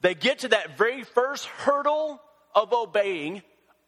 They 0.00 0.14
get 0.14 0.40
to 0.40 0.48
that 0.48 0.76
very 0.76 1.04
first 1.04 1.46
hurdle 1.46 2.20
of 2.54 2.72
obeying, 2.72 3.42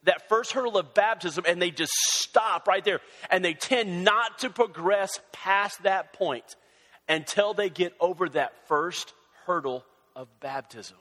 that 0.05 0.29
first 0.29 0.53
hurdle 0.53 0.77
of 0.79 0.95
baptism, 0.95 1.45
and 1.49 1.61
they 1.61 1.71
just 1.71 1.93
stop 1.93 2.69
right 2.69 2.85
there. 2.85 3.01
And 3.31 3.45
they 3.45 3.55
tend 3.55 4.05
not 4.05 4.39
to 4.41 4.51
progress 4.51 5.19
past 5.33 5.83
that 5.83 6.13
point 6.13 6.57
until 7.09 7.55
they 7.55 7.71
get 7.71 7.95
over 7.99 8.29
that 8.29 8.53
first 8.69 9.13
hurdle 9.47 9.85
of 10.19 10.29
baptism. 10.41 10.97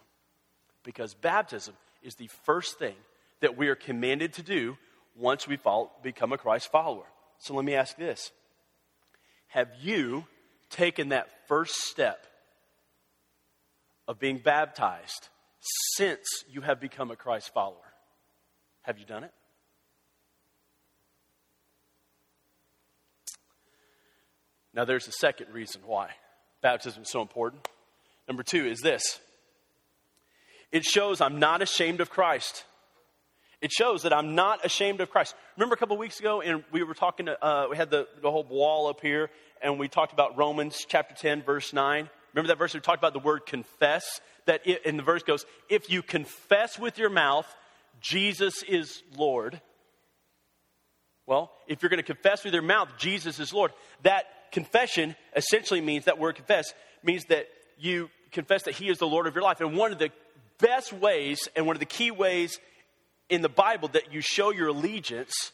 Because 0.83 1.15
baptism 1.15 1.73
is 2.03 2.15
the 2.15 2.29
first 2.45 2.77
thing 2.79 2.95
that 3.41 3.57
we 3.57 3.67
are 3.67 3.75
commanded 3.75 4.33
to 4.33 4.43
do 4.43 4.77
once 5.17 5.47
we 5.47 5.57
follow, 5.57 5.91
become 6.03 6.31
a 6.31 6.37
Christ 6.37 6.71
follower. 6.71 7.03
So 7.39 7.55
let 7.55 7.65
me 7.65 7.73
ask 7.73 7.97
this 7.97 8.31
Have 9.47 9.69
you 9.81 10.25
taken 10.69 11.09
that 11.09 11.27
first 11.47 11.73
step 11.73 12.27
of 14.07 14.19
being 14.19 14.37
baptized 14.37 15.29
since 15.95 16.25
you 16.49 16.61
have 16.61 16.79
become 16.79 17.09
a 17.09 17.15
Christ 17.15 17.51
follower? 17.53 17.75
Have 18.83 18.99
you 18.99 19.05
done 19.05 19.23
it? 19.23 19.33
Now, 24.73 24.85
there's 24.85 25.07
a 25.07 25.11
second 25.11 25.47
reason 25.51 25.81
why 25.87 26.11
baptism 26.61 27.01
is 27.01 27.09
so 27.09 27.21
important. 27.21 27.67
Number 28.27 28.43
two 28.43 28.65
is 28.65 28.79
this 28.81 29.19
it 30.71 30.83
shows 30.83 31.21
I'm 31.21 31.39
not 31.39 31.61
ashamed 31.61 32.01
of 32.01 32.09
Christ. 32.09 32.65
It 33.59 33.71
shows 33.71 34.03
that 34.03 34.13
I'm 34.13 34.35
not 34.35 34.63
ashamed 34.63 35.01
of 35.01 35.09
Christ. 35.09 35.33
Remember 35.55 35.73
a 35.73 35.77
couple 35.77 35.97
weeks 35.97 36.19
ago, 36.19 36.41
and 36.41 36.63
we 36.71 36.83
were 36.83 36.93
talking, 36.93 37.25
to, 37.25 37.43
uh, 37.43 37.67
we 37.71 37.75
had 37.75 37.89
the, 37.89 38.07
the 38.21 38.29
whole 38.29 38.43
wall 38.43 38.85
up 38.85 39.01
here, 39.01 39.31
and 39.63 39.79
we 39.79 39.87
talked 39.87 40.13
about 40.13 40.37
Romans 40.37 40.85
chapter 40.87 41.15
10, 41.15 41.41
verse 41.41 41.73
9. 41.73 42.07
Remember 42.35 42.49
that 42.49 42.59
verse? 42.59 42.75
We 42.75 42.81
talked 42.81 42.99
about 42.99 43.13
the 43.13 43.19
word 43.19 43.47
confess. 43.47 44.21
That 44.45 44.61
it, 44.65 44.85
and 44.85 44.99
the 44.99 45.03
verse 45.03 45.23
goes, 45.23 45.43
If 45.69 45.89
you 45.89 46.03
confess 46.03 46.77
with 46.77 46.99
your 46.99 47.09
mouth 47.09 47.47
Jesus 48.01 48.63
is 48.63 49.01
Lord. 49.15 49.59
Well, 51.25 51.51
if 51.67 51.81
you're 51.81 51.89
going 51.89 51.97
to 51.97 52.03
confess 52.03 52.43
with 52.43 52.53
your 52.53 52.63
mouth 52.63 52.89
Jesus 52.97 53.39
is 53.39 53.51
Lord, 53.51 53.71
that 54.03 54.25
confession 54.51 55.15
essentially 55.35 55.81
means 55.81 56.05
that 56.05 56.19
word 56.19 56.35
confess 56.35 56.73
means 57.03 57.25
that 57.25 57.47
you 57.77 58.09
confess 58.31 58.63
that 58.63 58.75
He 58.75 58.89
is 58.89 58.97
the 58.97 59.07
Lord 59.07 59.27
of 59.27 59.35
your 59.35 59.43
life. 59.43 59.61
And 59.61 59.75
one 59.75 59.91
of 59.91 59.99
the 59.99 60.11
best 60.59 60.93
ways 60.93 61.47
and 61.55 61.65
one 61.65 61.75
of 61.75 61.79
the 61.79 61.85
key 61.85 62.11
ways 62.11 62.59
in 63.29 63.41
the 63.41 63.49
Bible 63.49 63.89
that 63.89 64.13
you 64.13 64.21
show 64.21 64.51
your 64.51 64.69
allegiance 64.69 65.51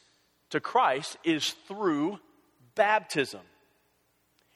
to 0.52 0.60
Christ 0.60 1.18
is 1.24 1.56
through 1.68 2.20
baptism. 2.76 3.42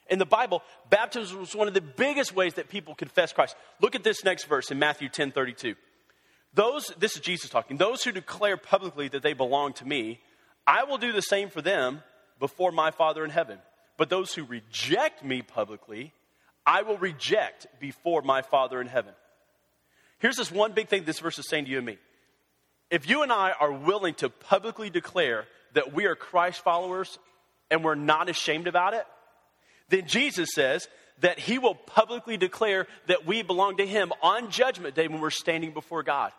In 0.10 0.20
the 0.20 0.26
Bible, 0.26 0.62
baptism 0.90 1.40
was 1.40 1.56
one 1.56 1.68
of 1.68 1.74
the 1.74 1.82
biggest 1.82 2.34
ways 2.34 2.54
that 2.54 2.70
people 2.70 2.96
confess 2.96 3.34
Christ. 3.34 3.56
Look 3.82 3.96
at 3.96 4.04
this 4.04 4.24
next 4.24 4.46
verse 4.46 4.72
in 4.72 4.80
Matthew 4.80 5.10
10 5.10 5.32
32. 5.32 5.76
Those, 6.54 6.94
this 6.98 7.16
is 7.16 7.22
Jesus 7.22 7.50
talking, 7.50 7.78
those 7.78 8.04
who 8.04 8.12
declare 8.12 8.58
publicly 8.58 9.10
that 9.10 9.22
they 9.22 9.34
belong 9.34 9.74
to 9.74 9.86
me, 9.86 10.22
I 10.66 10.86
will 10.86 10.98
do 10.98 11.12
the 11.12 11.22
same 11.22 11.50
for 11.50 11.62
them 11.62 12.02
before 12.40 12.72
my 12.72 12.92
Father 12.92 13.24
in 13.24 13.32
heaven. 13.32 13.60
But 13.98 14.10
those 14.10 14.34
who 14.34 14.44
reject 14.44 15.24
me 15.24 15.42
publicly, 15.42 16.14
I 16.68 16.82
will 16.82 16.98
reject 16.98 17.66
before 17.80 18.22
my 18.22 18.42
Father 18.42 18.82
in 18.82 18.88
heaven. 18.88 19.14
Here's 20.20 20.36
this 20.36 20.52
one 20.52 20.74
big 20.74 20.90
thing 20.90 21.06
this 21.06 21.20
verse 21.20 21.40
is 21.40 21.48
saying 21.48 21.66
to 21.66 21.72
you 21.72 21.78
and 21.78 21.86
me. 21.86 21.98
If 22.92 23.10
you 23.10 23.24
and 23.24 23.32
I 23.32 23.54
are 23.58 23.72
willing 23.72 24.16
to 24.16 24.30
publicly 24.30 24.90
declare 24.90 25.46
that 25.74 25.94
we 25.94 26.06
are 26.06 26.16
Christ 26.16 26.62
followers 26.64 27.18
and 27.72 27.84
we're 27.84 27.96
not 27.96 28.30
ashamed 28.30 28.68
about 28.68 28.94
it, 28.94 29.06
then 29.90 30.08
Jesus 30.08 30.50
says 30.54 30.88
that 31.22 31.40
he 31.40 31.58
will 31.58 31.76
publicly 31.76 32.36
declare 32.36 32.88
that 33.08 33.26
we 33.26 33.44
belong 33.44 33.78
to 33.78 33.88
him 33.88 34.12
on 34.22 34.52
judgment 34.52 34.94
day 34.94 35.08
when 35.08 35.22
we're 35.22 35.30
standing 35.30 35.72
before 35.72 36.04
God. 36.04 36.32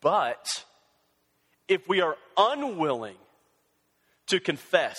But 0.00 0.64
if 1.68 1.88
we 1.88 2.00
are 2.00 2.16
unwilling 2.36 3.16
to 4.26 4.40
confess 4.40 4.98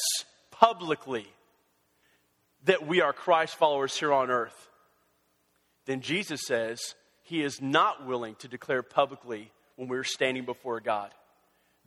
publicly 0.52 1.28
that 2.66 2.86
we 2.88 3.02
are 3.02 3.14
Christ 3.14 3.56
followers 3.56 3.98
here 3.98 4.14
on 4.14 4.30
earth, 4.30 4.70
then 5.86 6.02
Jesus 6.02 6.42
says 6.46 6.96
he 7.24 7.42
is 7.42 7.62
not 7.62 8.06
willing 8.06 8.36
to 8.36 8.48
declare 8.48 8.84
publicly 8.84 9.52
when 9.76 9.88
we're 9.88 10.04
standing 10.04 10.46
before 10.46 10.80
God 10.80 11.12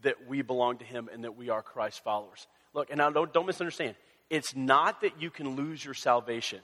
that 0.02 0.26
we 0.28 0.42
belong 0.42 0.78
to 0.78 0.84
Him 0.84 1.08
and 1.12 1.24
that 1.24 1.36
we 1.36 1.50
are 1.50 1.62
Christ 1.62 2.02
followers. 2.04 2.46
Look, 2.72 2.90
and 2.90 2.98
now 2.98 3.10
don't, 3.10 3.32
don't 3.32 3.46
misunderstand. 3.46 3.96
It's 4.30 4.54
not 4.54 5.00
that 5.02 5.20
you 5.20 5.30
can 5.30 5.56
lose 5.56 5.84
your 5.84 5.94
salvation. 5.94 6.60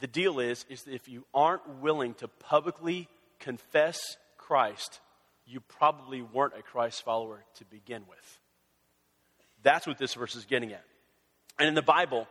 The 0.00 0.06
deal 0.06 0.38
is, 0.40 0.64
is 0.68 0.82
that 0.82 0.94
if 0.94 1.08
you 1.08 1.24
aren't 1.34 1.80
willing 1.80 2.14
to 2.14 2.28
publicly 2.28 3.08
confess 3.40 3.98
Christ, 4.36 5.00
you 5.46 5.60
probably 5.60 6.22
weren't 6.22 6.54
a 6.58 6.62
Christ 6.62 7.02
follower 7.02 7.44
to 7.56 7.64
begin 7.64 8.02
with. 8.08 8.40
That's 9.62 9.86
what 9.86 9.98
this 9.98 10.14
verse 10.14 10.36
is 10.36 10.44
getting 10.44 10.72
at. 10.72 10.84
And 11.58 11.68
in 11.68 11.74
the 11.74 11.82
Bible, 11.82 12.28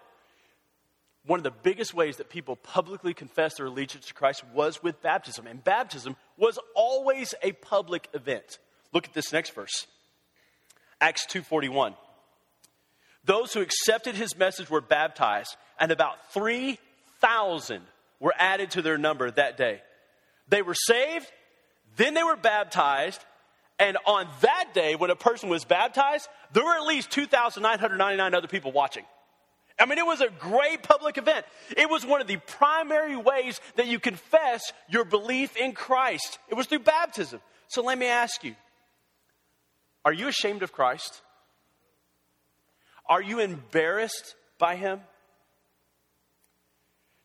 one 1.26 1.40
of 1.40 1.44
the 1.44 1.52
biggest 1.52 1.94
ways 1.94 2.18
that 2.18 2.30
people 2.30 2.56
publicly 2.56 3.14
confessed 3.14 3.58
their 3.58 3.66
allegiance 3.66 4.08
to 4.08 4.14
Christ 4.14 4.44
was 4.54 4.82
with 4.82 5.02
baptism. 5.02 5.46
And 5.46 5.64
baptism 5.64 6.16
was 6.38 6.58
always 6.76 7.34
a 7.42 7.52
public 7.52 8.08
event. 8.14 8.60
Look 8.94 9.06
at 9.06 9.14
this 9.14 9.34
next 9.34 9.54
verse. 9.54 9.86
Acts 11.02 11.26
2:41. 11.28 11.96
Those 13.26 13.54
who 13.54 13.62
accepted 13.62 14.16
his 14.16 14.38
message 14.38 14.70
were 14.70 14.80
baptized, 14.80 15.58
and 15.78 15.92
about 15.92 16.32
3,000 16.32 17.86
were 18.22 18.34
added 18.38 18.72
to 18.72 18.82
their 18.82 18.98
number 18.98 19.30
that 19.30 19.58
day. 19.58 19.82
They 20.48 20.62
were 20.62 20.74
saved, 20.74 21.30
then 21.98 22.14
they 22.14 22.24
were 22.24 22.38
baptized, 22.38 23.24
and 23.80 23.98
on 24.06 24.30
that 24.42 24.74
day 24.74 24.96
when 24.96 25.10
a 25.10 25.16
person 25.16 25.50
was 25.50 25.66
baptized, 25.66 26.30
there 26.54 26.64
were 26.64 26.76
at 26.76 26.86
least 26.86 27.12
2,999 27.12 28.34
other 28.34 28.48
people 28.48 28.72
watching. 28.72 29.06
I 29.80 29.86
mean, 29.86 30.00
it 30.00 30.06
was 30.06 30.22
a 30.22 30.30
great 30.30 30.82
public 30.82 31.18
event. 31.18 31.46
It 31.76 31.90
was 31.90 32.06
one 32.06 32.20
of 32.20 32.28
the 32.28 32.38
primary 32.38 33.16
ways 33.16 33.60
that 33.76 33.88
you 33.88 34.00
confess 34.00 34.74
your 34.90 35.06
belief 35.06 35.56
in 35.56 35.74
Christ. 35.74 36.40
It 36.50 36.56
was 36.56 36.66
through 36.66 36.80
baptism. 36.80 37.42
So 37.68 37.84
let 37.84 37.98
me 37.98 38.08
ask 38.08 38.44
you 38.44 38.56
are 40.04 40.14
you 40.14 40.28
ashamed 40.28 40.64
of 40.64 40.72
Christ? 40.72 41.22
Are 43.08 43.22
you 43.22 43.40
embarrassed 43.40 44.36
by 44.58 44.76
him? 44.76 45.02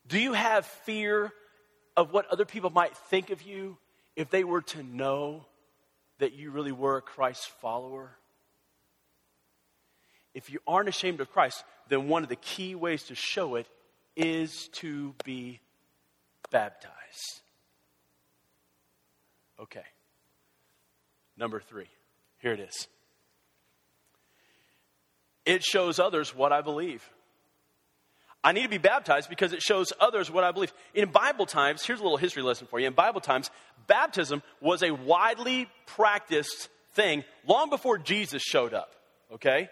Do 0.07 0.19
you 0.19 0.33
have 0.33 0.67
fear 0.67 1.33
of 1.97 2.13
what 2.13 2.27
other 2.27 2.45
people 2.45 2.71
might 2.71 2.97
think 2.97 3.31
of 3.31 3.43
you 3.43 3.79
if 4.17 4.31
they 4.31 4.45
were 4.45 4.63
to 4.63 4.83
know 4.83 5.47
that 6.19 6.35
you 6.35 6.51
really 6.51 6.73
were 6.73 6.99
a 6.99 7.03
Christ 7.03 7.49
follower? 7.61 8.17
If 10.35 10.51
you 10.51 10.61
aren't 10.67 10.89
ashamed 10.89 11.21
of 11.21 11.31
Christ, 11.31 11.63
then 11.89 12.09
one 12.09 12.23
of 12.23 12.29
the 12.29 12.37
key 12.37 12.75
ways 12.75 13.05
to 13.05 13.15
show 13.15 13.57
it 13.57 13.67
is 14.17 14.69
to 14.75 15.15
be 15.25 15.61
baptized. 16.51 17.43
Okay. 19.61 19.85
Number 21.37 21.61
three. 21.61 21.89
Here 22.39 22.53
it 22.53 22.61
is. 22.61 22.89
It 25.45 25.63
shows 25.63 25.99
others 25.99 26.35
what 26.35 26.53
I 26.53 26.61
believe. 26.61 27.09
I 28.45 28.53
need 28.53 28.63
to 28.65 28.69
be 28.69 28.79
baptized 28.79 29.29
because 29.29 29.53
it 29.53 29.63
shows 29.63 29.93
others 30.01 30.31
what 30.31 30.43
I 30.43 30.51
believe. 30.51 30.73
In 30.95 31.11
Bible 31.11 31.47
times, 31.47 31.85
here's 31.85 32.01
a 32.01 32.03
little 32.03 32.19
history 32.19 32.43
lesson 32.43 32.67
for 32.67 32.81
you. 32.81 32.89
In 32.89 32.93
Bible 32.93 33.21
times, 33.21 33.51
baptism 33.87 34.43
was 34.61 34.83
a 34.83 34.91
widely 34.91 35.69
practiced 35.87 36.69
thing 36.95 37.23
long 37.47 37.71
before 37.71 37.99
Jesus 37.99 38.43
showed 38.43 38.75
up. 38.75 38.97
Okay? 39.33 39.69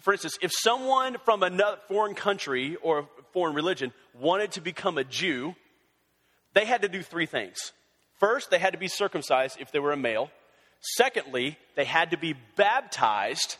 For 0.00 0.12
instance, 0.12 0.38
if 0.42 0.52
someone 0.52 1.16
from 1.24 1.42
another 1.42 1.78
foreign 1.88 2.14
country 2.14 2.76
or 2.76 3.00
a 3.00 3.04
foreign 3.32 3.54
religion 3.54 3.92
wanted 4.14 4.52
to 4.52 4.60
become 4.60 4.98
a 4.98 5.04
Jew, 5.04 5.54
they 6.54 6.64
had 6.64 6.82
to 6.82 6.88
do 6.88 7.02
three 7.02 7.26
things. 7.26 7.72
First, 8.18 8.50
they 8.50 8.58
had 8.58 8.72
to 8.72 8.78
be 8.78 8.88
circumcised 8.88 9.58
if 9.60 9.72
they 9.72 9.78
were 9.78 9.92
a 9.92 9.96
male. 9.96 10.30
Secondly, 10.80 11.58
they 11.74 11.84
had 11.84 12.12
to 12.12 12.16
be 12.16 12.34
baptized. 12.56 13.56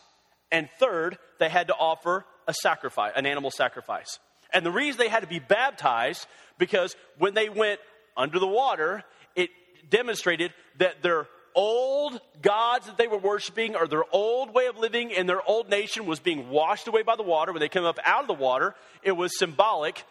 And 0.51 0.69
third, 0.79 1.17
they 1.39 1.49
had 1.49 1.67
to 1.67 1.75
offer 1.75 2.25
a 2.47 2.53
sacrifice, 2.53 3.11
an 3.15 3.25
animal 3.25 3.51
sacrifice. 3.51 4.19
And 4.53 4.65
the 4.65 4.71
reason 4.71 4.99
they 4.99 5.09
had 5.09 5.21
to 5.21 5.27
be 5.27 5.39
baptized, 5.39 6.25
because 6.57 6.95
when 7.17 7.33
they 7.33 7.49
went 7.49 7.79
under 8.15 8.39
the 8.39 8.47
water, 8.47 9.03
it 9.35 9.49
demonstrated 9.89 10.53
that 10.77 11.03
their 11.03 11.27
old 11.57 12.21
gods 12.41 12.85
that 12.85 12.97
they 12.97 13.07
were 13.07 13.17
worshiping 13.17 13.75
or 13.75 13.87
their 13.87 14.03
old 14.13 14.53
way 14.53 14.67
of 14.67 14.77
living 14.77 15.09
in 15.09 15.25
their 15.25 15.41
old 15.45 15.69
nation 15.69 16.05
was 16.05 16.19
being 16.19 16.49
washed 16.49 16.87
away 16.87 17.01
by 17.01 17.15
the 17.15 17.23
water. 17.23 17.51
When 17.51 17.59
they 17.59 17.67
came 17.67 17.83
up 17.83 17.99
out 18.05 18.21
of 18.21 18.27
the 18.27 18.33
water, 18.33 18.75
it 19.01 19.13
was 19.13 19.37
symbolic 19.37 20.05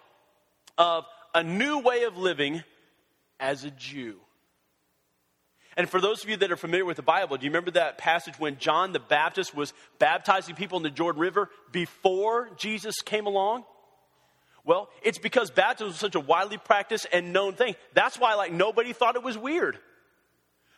of 0.76 1.06
a 1.34 1.42
new 1.42 1.78
way 1.78 2.02
of 2.02 2.18
living 2.18 2.64
as 3.38 3.64
a 3.64 3.70
Jew. 3.70 4.16
And 5.76 5.88
for 5.88 6.00
those 6.00 6.24
of 6.24 6.30
you 6.30 6.36
that 6.38 6.50
are 6.50 6.56
familiar 6.56 6.84
with 6.84 6.96
the 6.96 7.02
Bible, 7.02 7.36
do 7.36 7.44
you 7.44 7.50
remember 7.50 7.70
that 7.72 7.98
passage 7.98 8.34
when 8.38 8.58
John 8.58 8.92
the 8.92 8.98
Baptist 8.98 9.54
was 9.54 9.72
baptizing 9.98 10.54
people 10.56 10.78
in 10.78 10.82
the 10.82 10.90
Jordan 10.90 11.20
River 11.20 11.50
before 11.70 12.50
Jesus 12.56 13.02
came 13.02 13.26
along? 13.26 13.64
Well, 14.64 14.88
it's 15.02 15.18
because 15.18 15.50
baptism 15.50 15.88
was 15.88 15.96
such 15.96 16.16
a 16.16 16.20
widely 16.20 16.58
practiced 16.58 17.06
and 17.12 17.32
known 17.32 17.54
thing. 17.54 17.76
That's 17.94 18.18
why 18.18 18.34
like 18.34 18.52
nobody 18.52 18.92
thought 18.92 19.14
it 19.14 19.22
was 19.22 19.38
weird. 19.38 19.78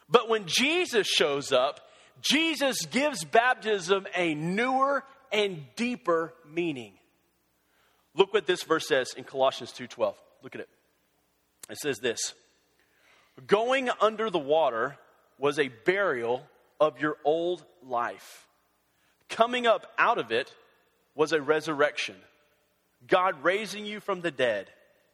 But 0.09 0.29
when 0.29 0.47
Jesus 0.47 1.07
shows 1.07 1.53
up, 1.53 1.81
Jesus 2.21 2.87
gives 2.87 3.25
baptism 3.25 4.07
a 4.15 4.35
newer 4.35 5.05
and 5.33 5.65
deeper 5.77 6.35
meaning. 6.51 6.95
Look 8.15 8.33
what 8.33 8.47
this 8.47 8.63
verse 8.63 8.89
says 8.89 9.13
in 9.17 9.25
Colossians 9.25 9.73
2:12. 9.73 10.17
Look 10.43 10.55
at 10.55 10.63
it. 10.63 10.69
It 11.69 11.79
says 11.79 11.99
this. 11.99 12.35
Going 13.47 13.91
under 14.01 14.31
the 14.31 14.39
water 14.39 14.99
was 15.39 15.59
a 15.59 15.69
burial 15.69 16.49
of 16.81 17.01
your 17.01 17.19
old 17.25 17.65
life. 17.83 18.49
Coming 19.29 19.67
up 19.67 19.93
out 19.99 20.19
of 20.19 20.33
it 20.33 20.55
was 21.15 21.33
a 21.33 21.41
resurrection. 21.41 22.17
God 23.07 23.45
raising 23.45 23.87
you 23.87 24.01
from 24.01 24.23
the 24.23 24.31
dead 24.31 24.71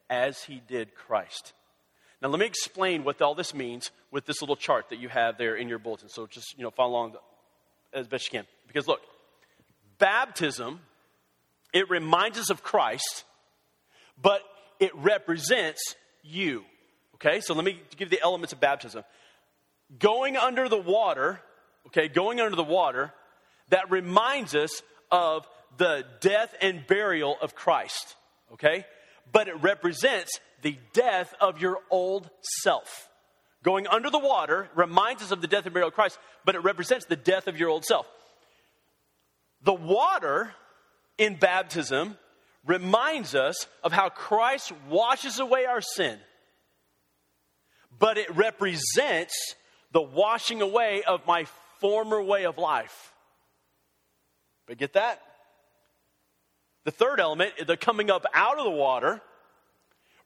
as 0.08 0.44
he 0.44 0.60
did 0.60 0.94
Christ. 0.94 1.52
Now, 2.25 2.31
let 2.31 2.40
me 2.40 2.47
explain 2.47 3.04
what 3.04 3.21
all 3.21 3.35
this 3.35 3.52
means 3.52 3.90
with 4.11 4.25
this 4.25 4.40
little 4.40 4.57
chart 4.57 4.88
that 4.88 4.99
you 4.99 5.11
have 5.11 5.37
there 5.37 5.57
in 5.57 5.69
your 5.69 5.78
bulletin. 5.78 6.09
So 6.09 6.26
just, 6.26 6.57
you 6.57 6.64
know, 6.64 6.71
follow 6.71 6.93
along 6.93 7.16
as 7.93 8.09
best 8.09 8.33
you 8.33 8.38
can. 8.38 8.47
Because 8.66 8.88
look, 8.88 9.02
baptism, 9.99 10.81
it 11.75 11.90
reminds 11.90 12.38
us 12.38 12.49
of 12.49 12.62
Christ, 12.62 13.25
but 14.21 14.40
it 14.81 14.97
represents 14.97 15.97
you. 16.23 16.64
Okay, 17.16 17.43
so 17.43 17.52
let 17.52 17.62
me 17.62 17.78
give 17.99 18.09
the 18.09 18.23
elements 18.23 18.54
of 18.54 18.61
baptism. 18.61 19.04
Going 19.99 20.38
under 20.38 20.66
the 20.66 20.81
water, 20.81 21.43
okay, 21.88 22.09
going 22.09 22.40
under 22.40 22.57
the 22.57 22.64
water, 22.64 23.12
that 23.69 23.90
reminds 23.90 24.54
us 24.54 24.81
of 25.11 25.47
the 25.76 26.07
death 26.21 26.54
and 26.62 26.87
burial 26.87 27.37
of 27.43 27.54
Christ, 27.54 28.16
okay? 28.54 28.87
But 29.33 29.49
it 29.49 29.61
represents 29.62 30.38
the 30.62 30.78
death 30.93 31.35
of 31.40 31.61
your 31.61 31.78
old 31.90 32.31
self. 32.62 33.09
Going 33.62 33.87
under 33.87 34.11
the 34.11 34.19
water 34.19 34.69
reminds 34.75 35.23
us 35.23 35.31
of 35.31 35.40
the 35.40 35.47
death 35.47 35.64
and 35.64 35.73
burial 35.73 35.88
of 35.88 35.95
Christ, 35.95 36.19
but 36.45 36.54
it 36.54 36.61
represents 36.61 37.07
the 37.07 37.16
death 37.16 37.49
of 37.49 37.59
your 37.59 37.71
old 37.71 37.85
self. 37.85 38.07
The 39.62 39.73
water 39.73 40.52
in 41.16 41.37
baptism 41.37 42.19
reminds 42.66 43.35
us 43.35 43.66
of 43.83 43.93
how 43.93 44.11
Christ 44.11 44.73
washes 44.88 45.38
away 45.38 45.64
our 45.64 45.81
sin 45.81 46.19
but 47.99 48.19
it 48.19 48.35
represents 48.35 49.54
the 49.93 50.02
washing 50.02 50.62
away 50.62 51.02
of 51.07 51.26
my 51.26 51.47
former 51.81 52.23
way 52.23 52.45
of 52.45 52.59
life. 52.59 53.12
But 54.66 54.78
get 54.78 54.95
that? 54.95 55.21
The 56.85 56.91
third 56.91 57.21
element, 57.21 57.53
the 57.67 57.76
coming 57.76 58.11
up 58.11 58.26
out 58.35 58.59
of 58.59 58.64
the 58.64 58.71
water, 58.71 59.21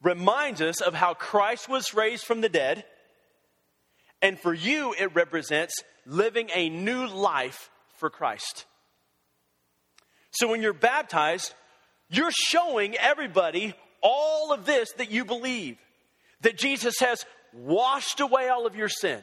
reminds 0.02 0.60
us 0.60 0.80
of 0.80 0.94
how 0.94 1.14
Christ 1.14 1.68
was 1.68 1.94
raised 1.94 2.24
from 2.24 2.40
the 2.40 2.48
dead. 2.48 2.84
And 4.20 4.38
for 4.38 4.52
you, 4.52 4.94
it 4.98 5.14
represents 5.14 5.74
living 6.04 6.50
a 6.54 6.68
new 6.68 7.06
life 7.06 7.70
for 7.96 8.10
Christ. 8.10 8.66
So 10.32 10.48
when 10.48 10.62
you're 10.62 10.72
baptized, 10.72 11.54
you're 12.10 12.32
showing 12.32 12.96
everybody 12.96 13.74
all 14.00 14.52
of 14.52 14.66
this 14.66 14.92
that 14.98 15.10
you 15.10 15.24
believe. 15.24 15.78
That 16.42 16.56
Jesus 16.56 16.98
has 17.00 17.24
washed 17.52 18.20
away 18.20 18.48
all 18.48 18.66
of 18.66 18.76
your 18.76 18.88
sin 18.88 19.20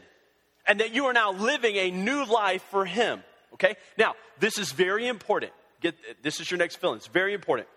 and 0.67 0.79
that 0.79 0.93
you 0.93 1.05
are 1.05 1.13
now 1.13 1.31
living 1.31 1.75
a 1.75 1.91
new 1.91 2.25
life 2.25 2.63
for 2.71 2.85
him 2.85 3.21
okay 3.53 3.75
now 3.97 4.15
this 4.39 4.57
is 4.57 4.71
very 4.71 5.07
important 5.07 5.51
get 5.91 6.23
this 6.23 6.39
is 6.39 6.49
your 6.49 6.57
next 6.57 6.77
feeling. 6.77 6.97
It's 6.97 7.07
very 7.07 7.33
important. 7.33 7.67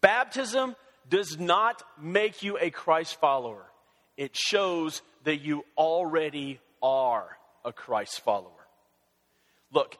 Baptism 0.00 0.76
does 1.08 1.38
not 1.38 1.82
make 2.00 2.42
you 2.42 2.58
a 2.58 2.70
christ 2.70 3.18
follower. 3.20 3.64
It 4.16 4.36
shows 4.36 5.02
that 5.24 5.40
you 5.40 5.64
already 5.76 6.60
are 6.82 7.26
a 7.64 7.72
christ 7.72 8.20
follower. 8.20 8.50
Look 9.72 9.96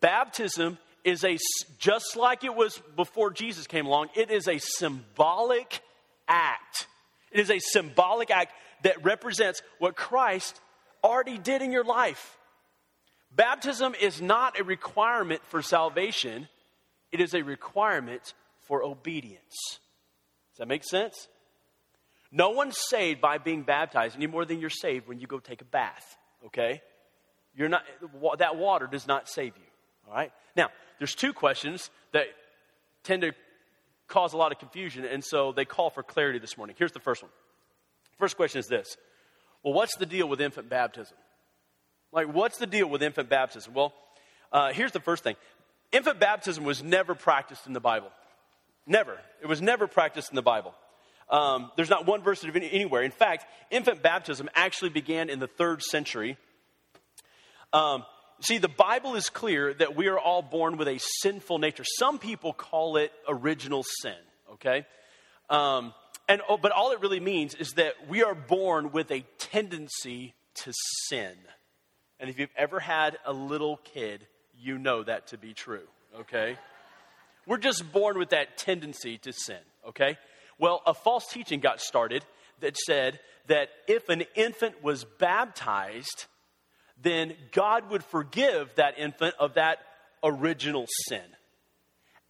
baptism 0.00 0.78
is 1.04 1.24
a 1.24 1.38
just 1.78 2.16
like 2.16 2.44
it 2.44 2.54
was 2.54 2.80
before 2.96 3.30
jesus 3.30 3.66
came 3.66 3.86
along 3.86 4.08
it 4.14 4.30
is 4.30 4.46
a 4.48 4.58
symbolic 4.58 5.80
act. 6.28 6.86
It 7.30 7.40
is 7.40 7.50
a 7.50 7.58
symbolic 7.58 8.30
act 8.30 8.52
that 8.82 9.04
represents 9.04 9.62
what 9.78 9.96
Christ 9.96 10.60
already 11.02 11.38
did 11.38 11.62
in 11.62 11.72
your 11.72 11.84
life. 11.84 12.36
Baptism 13.34 13.94
is 14.00 14.22
not 14.22 14.58
a 14.58 14.64
requirement 14.64 15.44
for 15.46 15.60
salvation, 15.60 16.48
it 17.12 17.20
is 17.20 17.34
a 17.34 17.42
requirement 17.42 18.34
for 18.66 18.82
obedience. 18.82 19.54
Does 20.52 20.58
that 20.58 20.68
make 20.68 20.84
sense? 20.84 21.28
No 22.32 22.50
one's 22.50 22.76
saved 22.88 23.20
by 23.20 23.38
being 23.38 23.62
baptized 23.62 24.16
any 24.16 24.26
more 24.26 24.44
than 24.44 24.60
you're 24.60 24.70
saved 24.70 25.06
when 25.06 25.20
you 25.20 25.26
go 25.26 25.38
take 25.38 25.62
a 25.62 25.64
bath, 25.64 26.16
okay? 26.46 26.82
You're 27.54 27.68
not, 27.68 27.82
that 28.38 28.56
water 28.56 28.86
does 28.86 29.06
not 29.06 29.28
save 29.28 29.56
you, 29.56 30.08
all 30.08 30.14
right? 30.14 30.32
Now, 30.56 30.70
there's 30.98 31.14
two 31.14 31.32
questions 31.32 31.90
that 32.12 32.26
tend 33.04 33.22
to 33.22 33.32
cause 34.08 34.32
a 34.32 34.36
lot 34.36 34.52
of 34.52 34.58
confusion, 34.58 35.04
and 35.04 35.24
so 35.24 35.52
they 35.52 35.64
call 35.64 35.90
for 35.90 36.02
clarity 36.02 36.38
this 36.38 36.56
morning. 36.56 36.76
Here's 36.78 36.92
the 36.92 37.00
first 37.00 37.22
one 37.22 37.30
First 38.18 38.36
question 38.36 38.58
is 38.58 38.66
this 38.66 38.96
Well, 39.62 39.74
what's 39.74 39.96
the 39.96 40.06
deal 40.06 40.28
with 40.28 40.40
infant 40.40 40.68
baptism? 40.68 41.16
Like, 42.12 42.32
what's 42.32 42.58
the 42.58 42.66
deal 42.66 42.88
with 42.88 43.02
infant 43.02 43.28
baptism? 43.28 43.74
Well, 43.74 43.92
uh, 44.52 44.72
here's 44.72 44.92
the 44.92 45.00
first 45.00 45.22
thing 45.22 45.36
infant 45.92 46.20
baptism 46.20 46.64
was 46.64 46.82
never 46.82 47.14
practiced 47.14 47.66
in 47.66 47.72
the 47.72 47.80
Bible. 47.80 48.10
Never. 48.86 49.18
It 49.42 49.46
was 49.46 49.60
never 49.60 49.86
practiced 49.86 50.30
in 50.30 50.36
the 50.36 50.42
Bible. 50.42 50.74
Um, 51.28 51.72
there's 51.76 51.90
not 51.90 52.06
one 52.06 52.22
verse 52.22 52.44
of 52.44 52.54
any, 52.54 52.70
anywhere. 52.70 53.02
In 53.02 53.10
fact, 53.10 53.46
infant 53.70 54.02
baptism 54.02 54.48
actually 54.54 54.90
began 54.90 55.28
in 55.28 55.40
the 55.40 55.48
third 55.48 55.82
century. 55.82 56.36
Um, 57.72 58.04
see, 58.40 58.58
the 58.58 58.68
Bible 58.68 59.16
is 59.16 59.28
clear 59.28 59.74
that 59.74 59.96
we 59.96 60.06
are 60.06 60.18
all 60.18 60.42
born 60.42 60.76
with 60.76 60.86
a 60.86 60.98
sinful 61.20 61.58
nature. 61.58 61.84
Some 61.98 62.18
people 62.18 62.52
call 62.52 62.96
it 62.96 63.12
original 63.28 63.84
sin, 64.02 64.14
okay? 64.52 64.86
Um, 65.50 65.92
and, 66.28 66.42
oh, 66.48 66.56
but 66.56 66.72
all 66.72 66.92
it 66.92 67.00
really 67.00 67.20
means 67.20 67.54
is 67.54 67.72
that 67.72 67.94
we 68.08 68.22
are 68.22 68.34
born 68.34 68.92
with 68.92 69.10
a 69.10 69.24
tendency 69.38 70.34
to 70.54 70.72
sin. 71.08 71.34
And 72.18 72.30
if 72.30 72.38
you've 72.38 72.50
ever 72.56 72.80
had 72.80 73.18
a 73.24 73.32
little 73.32 73.78
kid, 73.78 74.26
you 74.60 74.78
know 74.78 75.02
that 75.02 75.28
to 75.28 75.38
be 75.38 75.54
true, 75.54 75.86
okay? 76.20 76.56
We're 77.46 77.58
just 77.58 77.90
born 77.92 78.18
with 78.18 78.30
that 78.30 78.56
tendency 78.56 79.18
to 79.18 79.32
sin, 79.32 79.60
okay? 79.88 80.18
Well, 80.58 80.82
a 80.86 80.94
false 80.94 81.26
teaching 81.26 81.60
got 81.60 81.80
started 81.80 82.24
that 82.60 82.76
said 82.76 83.20
that 83.46 83.68
if 83.86 84.08
an 84.08 84.24
infant 84.34 84.82
was 84.82 85.04
baptized, 85.18 86.26
then 87.00 87.34
God 87.52 87.90
would 87.90 88.02
forgive 88.02 88.74
that 88.76 88.98
infant 88.98 89.34
of 89.38 89.54
that 89.54 89.78
original 90.22 90.86
sin 91.08 91.22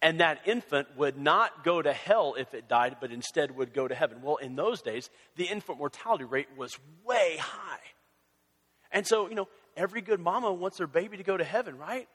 and 0.01 0.19
that 0.19 0.39
infant 0.45 0.87
would 0.95 1.17
not 1.17 1.63
go 1.63 1.81
to 1.81 1.91
hell 1.91 2.35
if 2.37 2.53
it 2.53 2.67
died, 2.67 2.97
but 3.01 3.11
instead 3.11 3.55
would 3.55 3.73
go 3.73 3.87
to 3.87 3.95
heaven. 3.95 4.21
Well, 4.21 4.35
in 4.37 4.55
those 4.55 4.81
days, 4.81 5.09
the 5.35 5.45
infant 5.45 5.79
mortality 5.79 6.23
rate 6.23 6.47
was 6.55 6.77
way 7.03 7.37
high. 7.39 7.79
And 8.91 9.07
so, 9.07 9.27
you 9.27 9.35
know, 9.35 9.47
every 9.75 10.01
good 10.01 10.19
mama 10.19 10.53
wants 10.53 10.77
their 10.77 10.87
baby 10.87 11.17
to 11.17 11.23
go 11.23 11.35
to 11.35 11.43
heaven, 11.43 11.77
right? 11.77 12.07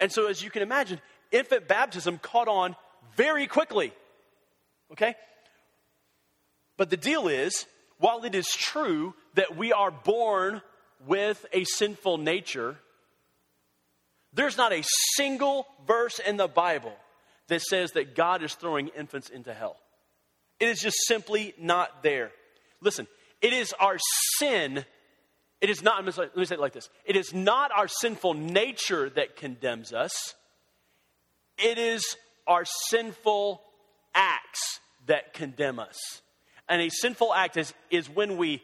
And 0.00 0.10
so, 0.10 0.26
as 0.26 0.42
you 0.42 0.50
can 0.50 0.62
imagine, 0.62 1.00
infant 1.30 1.68
baptism 1.68 2.18
caught 2.18 2.48
on 2.48 2.76
very 3.16 3.46
quickly. 3.46 3.92
Okay? 4.92 5.14
But 6.76 6.90
the 6.90 6.96
deal 6.96 7.28
is, 7.28 7.66
while 7.98 8.24
it 8.24 8.34
is 8.34 8.48
true 8.48 9.14
that 9.34 9.56
we 9.56 9.72
are 9.72 9.90
born 9.90 10.62
with 11.06 11.44
a 11.52 11.64
sinful 11.64 12.18
nature, 12.18 12.76
there's 14.32 14.56
not 14.56 14.72
a 14.72 14.84
single 15.14 15.66
verse 15.86 16.18
in 16.18 16.36
the 16.36 16.48
Bible 16.48 16.94
that 17.48 17.62
says 17.62 17.92
that 17.92 18.16
God 18.16 18.42
is 18.42 18.54
throwing 18.54 18.88
infants 18.88 19.28
into 19.28 19.54
hell. 19.54 19.76
It 20.58 20.68
is 20.68 20.80
just 20.80 20.96
simply 21.06 21.54
not 21.58 22.02
there. 22.02 22.32
Listen, 22.80 23.06
it 23.40 23.52
is 23.52 23.72
our 23.78 23.98
sin. 24.38 24.84
It 25.64 25.70
is 25.70 25.82
not, 25.82 26.04
let 26.04 26.36
me 26.36 26.44
say 26.44 26.56
it 26.56 26.60
like 26.60 26.74
this 26.74 26.90
it 27.06 27.16
is 27.16 27.32
not 27.32 27.72
our 27.72 27.88
sinful 27.88 28.34
nature 28.34 29.08
that 29.08 29.34
condemns 29.34 29.94
us, 29.94 30.34
it 31.56 31.78
is 31.78 32.18
our 32.46 32.66
sinful 32.66 33.62
acts 34.14 34.80
that 35.06 35.32
condemn 35.32 35.78
us. 35.78 36.20
And 36.68 36.82
a 36.82 36.90
sinful 36.90 37.32
act 37.32 37.56
is, 37.56 37.72
is 37.88 38.10
when 38.10 38.36
we 38.36 38.62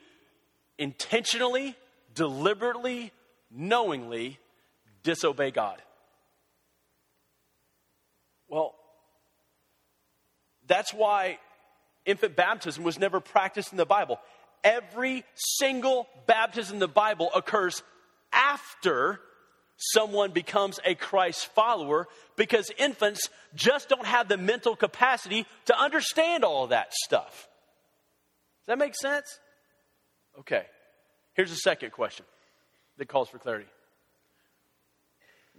intentionally, 0.77 1.75
deliberately, 2.15 3.13
knowingly 3.51 4.39
disobey 5.03 5.53
God. 5.53 5.81
Well, 8.47 8.75
that's 10.67 10.93
why 10.93 11.39
infant 12.05 12.37
baptism 12.37 12.85
was 12.85 12.99
never 12.99 13.21
practiced 13.21 13.73
in 13.73 13.79
the 13.79 13.87
Bible. 13.87 14.21
Every 14.63 15.25
single 15.35 16.09
baptism 16.27 16.77
in 16.77 16.81
the 16.81 16.89
Bible 16.89 17.31
occurs 17.35 17.83
after 18.33 19.21
someone 19.77 20.33
becomes 20.33 20.79
a 20.85 20.95
Christ 20.95 21.47
follower 21.47 22.07
because 22.37 22.71
infants 22.79 23.29
just 23.55 23.89
don't 23.89 24.07
have 24.07 24.29
the 24.29 24.37
mental 24.37 24.77
capacity 24.77 25.47
to 25.67 25.79
understand 25.79 26.45
all 26.45 26.67
that 26.69 26.93
stuff. 26.93 27.49
Does 28.61 28.67
that 28.67 28.79
make 28.79 28.95
sense? 28.95 29.27
Okay. 30.41 30.65
Here's 31.35 31.53
a 31.53 31.57
second 31.57 31.93
question 31.93 32.27
that 32.99 33.09
calls 33.09 33.31
for 33.31 33.39
clarity. 33.39 33.67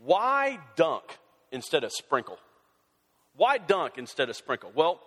Why 0.04 0.60
dunk 0.76 1.18
instead 1.52 1.84
of 1.84 1.92
sprinkle? 1.92 2.38
Why 3.36 3.58
dunk 3.58 3.98
instead 3.98 4.30
of 4.30 4.36
sprinkle? 4.36 4.72
Well, 4.76 5.00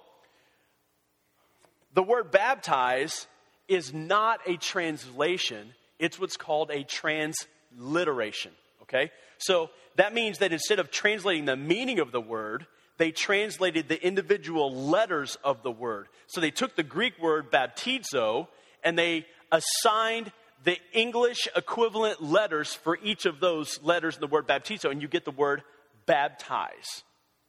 the 1.95 2.03
word 2.03 2.31
baptize 2.31 3.27
is 3.69 3.93
not 3.93 4.41
a 4.47 4.57
translation, 4.57 5.75
it's 5.99 6.19
what's 6.19 6.37
called 6.37 6.71
a 6.71 6.85
transliteration. 6.85 8.53
Okay? 8.83 9.11
So 9.39 9.71
that 9.97 10.13
means 10.13 10.39
that 10.39 10.53
instead 10.53 10.79
of 10.79 10.91
translating 10.91 11.45
the 11.45 11.57
meaning 11.57 11.99
of 11.99 12.13
the 12.13 12.21
word, 12.21 12.67
they 12.99 13.11
translated 13.11 13.89
the 13.89 14.05
individual 14.05 14.73
letters 14.73 15.37
of 15.43 15.63
the 15.63 15.71
word. 15.71 16.07
So 16.27 16.41
they 16.41 16.51
took 16.51 16.77
the 16.77 16.83
Greek 16.83 17.21
word 17.21 17.51
baptizo 17.51 18.49
and 18.83 18.99
they 18.99 19.27
assigned 19.51 20.33
the 20.65 20.79
English 20.93 21.49
equivalent 21.55 22.23
letters 22.23 22.73
for 22.73 22.99
each 23.03 23.27
of 23.27 23.41
those 23.41 23.81
letters 23.83 24.15
in 24.15 24.21
the 24.21 24.27
word 24.27 24.47
baptizo, 24.47 24.91
and 24.91 25.03
you 25.03 25.09
get 25.09 25.25
the 25.25 25.31
word 25.31 25.63
baptize. 26.07 27.03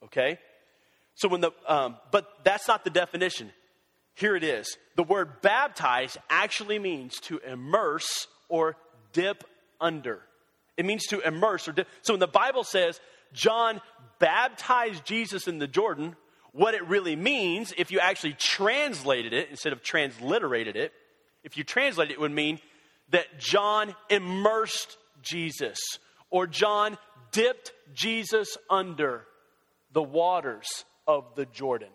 Okay? 0.03 0.37
So 1.15 1.29
when 1.29 1.41
the, 1.41 1.51
um, 1.67 1.97
but 2.11 2.27
that's 2.43 2.67
not 2.67 2.83
the 2.83 2.89
definition. 2.89 3.51
Here 4.15 4.35
it 4.35 4.43
is. 4.43 4.77
The 4.95 5.03
word 5.03 5.41
baptize 5.41 6.17
actually 6.29 6.79
means 6.79 7.19
to 7.21 7.37
immerse 7.39 8.27
or 8.49 8.77
dip 9.13 9.43
under. 9.79 10.21
It 10.77 10.85
means 10.85 11.05
to 11.07 11.19
immerse 11.19 11.67
or 11.67 11.73
dip. 11.73 11.87
So 12.01 12.13
when 12.13 12.19
the 12.19 12.27
Bible 12.27 12.63
says 12.63 12.99
John 13.33 13.81
baptized 14.19 15.05
Jesus 15.05 15.47
in 15.47 15.59
the 15.59 15.67
Jordan, 15.67 16.15
what 16.53 16.73
it 16.73 16.87
really 16.87 17.17
means, 17.17 17.73
if 17.77 17.91
you 17.91 17.99
actually 17.99 18.33
translated 18.33 19.33
it 19.33 19.49
instead 19.49 19.73
of 19.73 19.83
transliterated 19.83 20.77
it, 20.77 20.93
if 21.43 21.57
you 21.57 21.65
translate 21.65 22.09
it, 22.09 22.13
it 22.13 22.19
would 22.19 22.31
mean 22.31 22.59
that 23.09 23.39
John 23.39 23.93
immersed 24.09 24.97
Jesus 25.21 25.77
or 26.29 26.47
John 26.47 26.97
dipped 27.31 27.73
Jesus 27.93 28.57
under 28.69 29.25
the 29.91 30.01
waters 30.01 30.85
of 31.05 31.25
the 31.35 31.45
Jordan. 31.45 31.89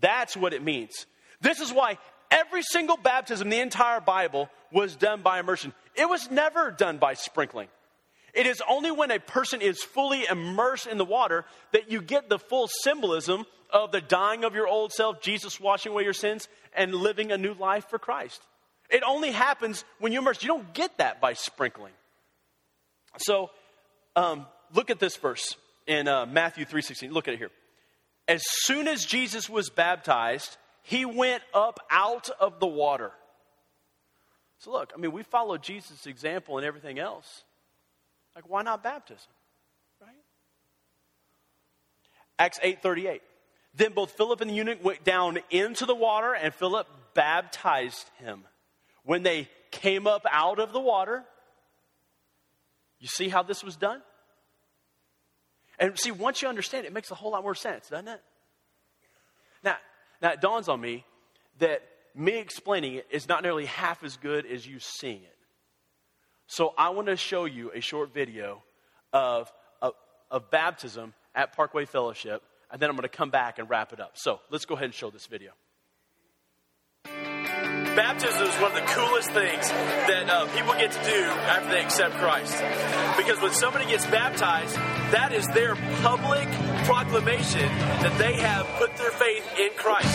That's 0.00 0.36
what 0.36 0.52
it 0.52 0.62
means. 0.62 1.06
This 1.42 1.60
is 1.60 1.72
why 1.72 1.98
every 2.30 2.62
single 2.62 2.96
baptism 2.96 3.48
in 3.48 3.50
the 3.50 3.60
entire 3.60 4.00
Bible 4.00 4.48
was 4.72 4.96
done 4.96 5.20
by 5.22 5.40
immersion. 5.40 5.74
It 5.94 6.08
was 6.08 6.30
never 6.30 6.70
done 6.70 6.98
by 6.98 7.14
sprinkling. 7.14 7.68
It 8.32 8.46
is 8.46 8.62
only 8.66 8.90
when 8.90 9.10
a 9.10 9.18
person 9.18 9.60
is 9.60 9.82
fully 9.82 10.24
immersed 10.24 10.86
in 10.86 10.96
the 10.96 11.04
water 11.04 11.44
that 11.72 11.90
you 11.90 12.00
get 12.00 12.30
the 12.30 12.38
full 12.38 12.68
symbolism 12.82 13.44
of 13.68 13.92
the 13.92 14.00
dying 14.00 14.44
of 14.44 14.54
your 14.54 14.66
old 14.66 14.92
self, 14.92 15.20
Jesus 15.20 15.60
washing 15.60 15.92
away 15.92 16.04
your 16.04 16.14
sins, 16.14 16.48
and 16.74 16.94
living 16.94 17.30
a 17.32 17.38
new 17.38 17.52
life 17.54 17.88
for 17.90 17.98
Christ. 17.98 18.40
It 18.88 19.02
only 19.02 19.32
happens 19.32 19.84
when 19.98 20.12
you're 20.12 20.22
immersed. 20.22 20.42
You 20.42 20.48
don't 20.48 20.72
get 20.72 20.98
that 20.98 21.20
by 21.20 21.34
sprinkling. 21.34 21.92
So, 23.18 23.50
um, 24.16 24.46
look 24.74 24.90
at 24.90 24.98
this 24.98 25.16
verse 25.16 25.56
in 25.86 26.08
uh, 26.08 26.26
Matthew 26.26 26.64
3.16. 26.64 27.10
Look 27.10 27.28
at 27.28 27.34
it 27.34 27.38
here. 27.38 27.50
As 28.28 28.42
soon 28.44 28.88
as 28.88 29.04
Jesus 29.04 29.50
was 29.50 29.68
baptized, 29.68 30.56
he 30.82 31.04
went 31.04 31.42
up 31.54 31.80
out 31.90 32.28
of 32.40 32.60
the 32.60 32.66
water. 32.66 33.12
So 34.58 34.72
look, 34.72 34.92
I 34.94 35.00
mean, 35.00 35.12
we 35.12 35.22
follow 35.22 35.58
Jesus' 35.58 36.06
example 36.06 36.58
and 36.58 36.66
everything 36.66 36.98
else. 36.98 37.44
Like, 38.34 38.48
why 38.48 38.62
not 38.62 38.82
baptism? 38.82 39.30
Right? 40.00 40.10
Acts 42.38 42.58
8.38. 42.60 43.20
Then 43.74 43.92
both 43.92 44.12
Philip 44.12 44.40
and 44.40 44.50
the 44.50 44.54
eunuch 44.54 44.84
went 44.84 45.02
down 45.04 45.38
into 45.50 45.86
the 45.86 45.94
water, 45.94 46.34
and 46.34 46.52
Philip 46.52 46.86
baptized 47.14 48.08
him. 48.18 48.44
When 49.04 49.22
they 49.22 49.48
came 49.70 50.06
up 50.06 50.26
out 50.30 50.58
of 50.58 50.72
the 50.72 50.80
water, 50.80 51.24
you 53.00 53.08
see 53.08 53.28
how 53.28 53.42
this 53.42 53.64
was 53.64 53.76
done? 53.76 54.00
And 55.78 55.98
see, 55.98 56.10
once 56.10 56.42
you 56.42 56.48
understand 56.48 56.84
it, 56.84 56.88
it 56.88 56.92
makes 56.92 57.10
a 57.10 57.14
whole 57.14 57.32
lot 57.32 57.42
more 57.42 57.54
sense, 57.54 57.88
doesn't 57.88 58.08
it? 58.08 58.22
Now, 60.22 60.32
it 60.32 60.40
dawns 60.40 60.68
on 60.68 60.80
me 60.80 61.04
that 61.58 61.82
me 62.14 62.38
explaining 62.38 62.94
it 62.94 63.06
is 63.10 63.28
not 63.28 63.42
nearly 63.42 63.66
half 63.66 64.04
as 64.04 64.16
good 64.16 64.46
as 64.46 64.66
you 64.66 64.78
seeing 64.78 65.22
it. 65.22 65.36
So 66.46 66.72
I 66.78 66.90
want 66.90 67.08
to 67.08 67.16
show 67.16 67.44
you 67.44 67.72
a 67.74 67.80
short 67.80 68.14
video 68.14 68.62
of, 69.12 69.52
of, 69.80 69.94
of 70.30 70.50
baptism 70.50 71.12
at 71.34 71.56
Parkway 71.56 71.86
Fellowship, 71.86 72.42
and 72.70 72.80
then 72.80 72.88
I'm 72.88 72.96
going 72.96 73.08
to 73.08 73.08
come 73.08 73.30
back 73.30 73.58
and 73.58 73.68
wrap 73.68 73.92
it 73.92 74.00
up. 74.00 74.12
So 74.14 74.40
let's 74.50 74.64
go 74.64 74.74
ahead 74.74 74.84
and 74.84 74.94
show 74.94 75.10
this 75.10 75.26
video 75.26 75.52
baptism 77.96 78.42
is 78.42 78.54
one 78.56 78.72
of 78.72 78.74
the 78.74 78.92
coolest 78.92 79.30
things 79.32 79.68
that 79.68 80.28
uh, 80.28 80.46
people 80.56 80.72
get 80.74 80.92
to 80.92 81.04
do 81.04 81.24
after 81.24 81.68
they 81.70 81.82
accept 81.82 82.14
Christ. 82.14 82.56
Because 83.16 83.40
when 83.40 83.52
somebody 83.52 83.86
gets 83.86 84.06
baptized, 84.06 84.74
that 85.12 85.32
is 85.32 85.46
their 85.48 85.74
public 86.02 86.48
proclamation 86.84 87.68
that 88.02 88.16
they 88.18 88.34
have 88.34 88.66
put 88.78 88.96
their 88.96 89.10
faith 89.10 89.44
in 89.58 89.70
Christ. 89.76 90.08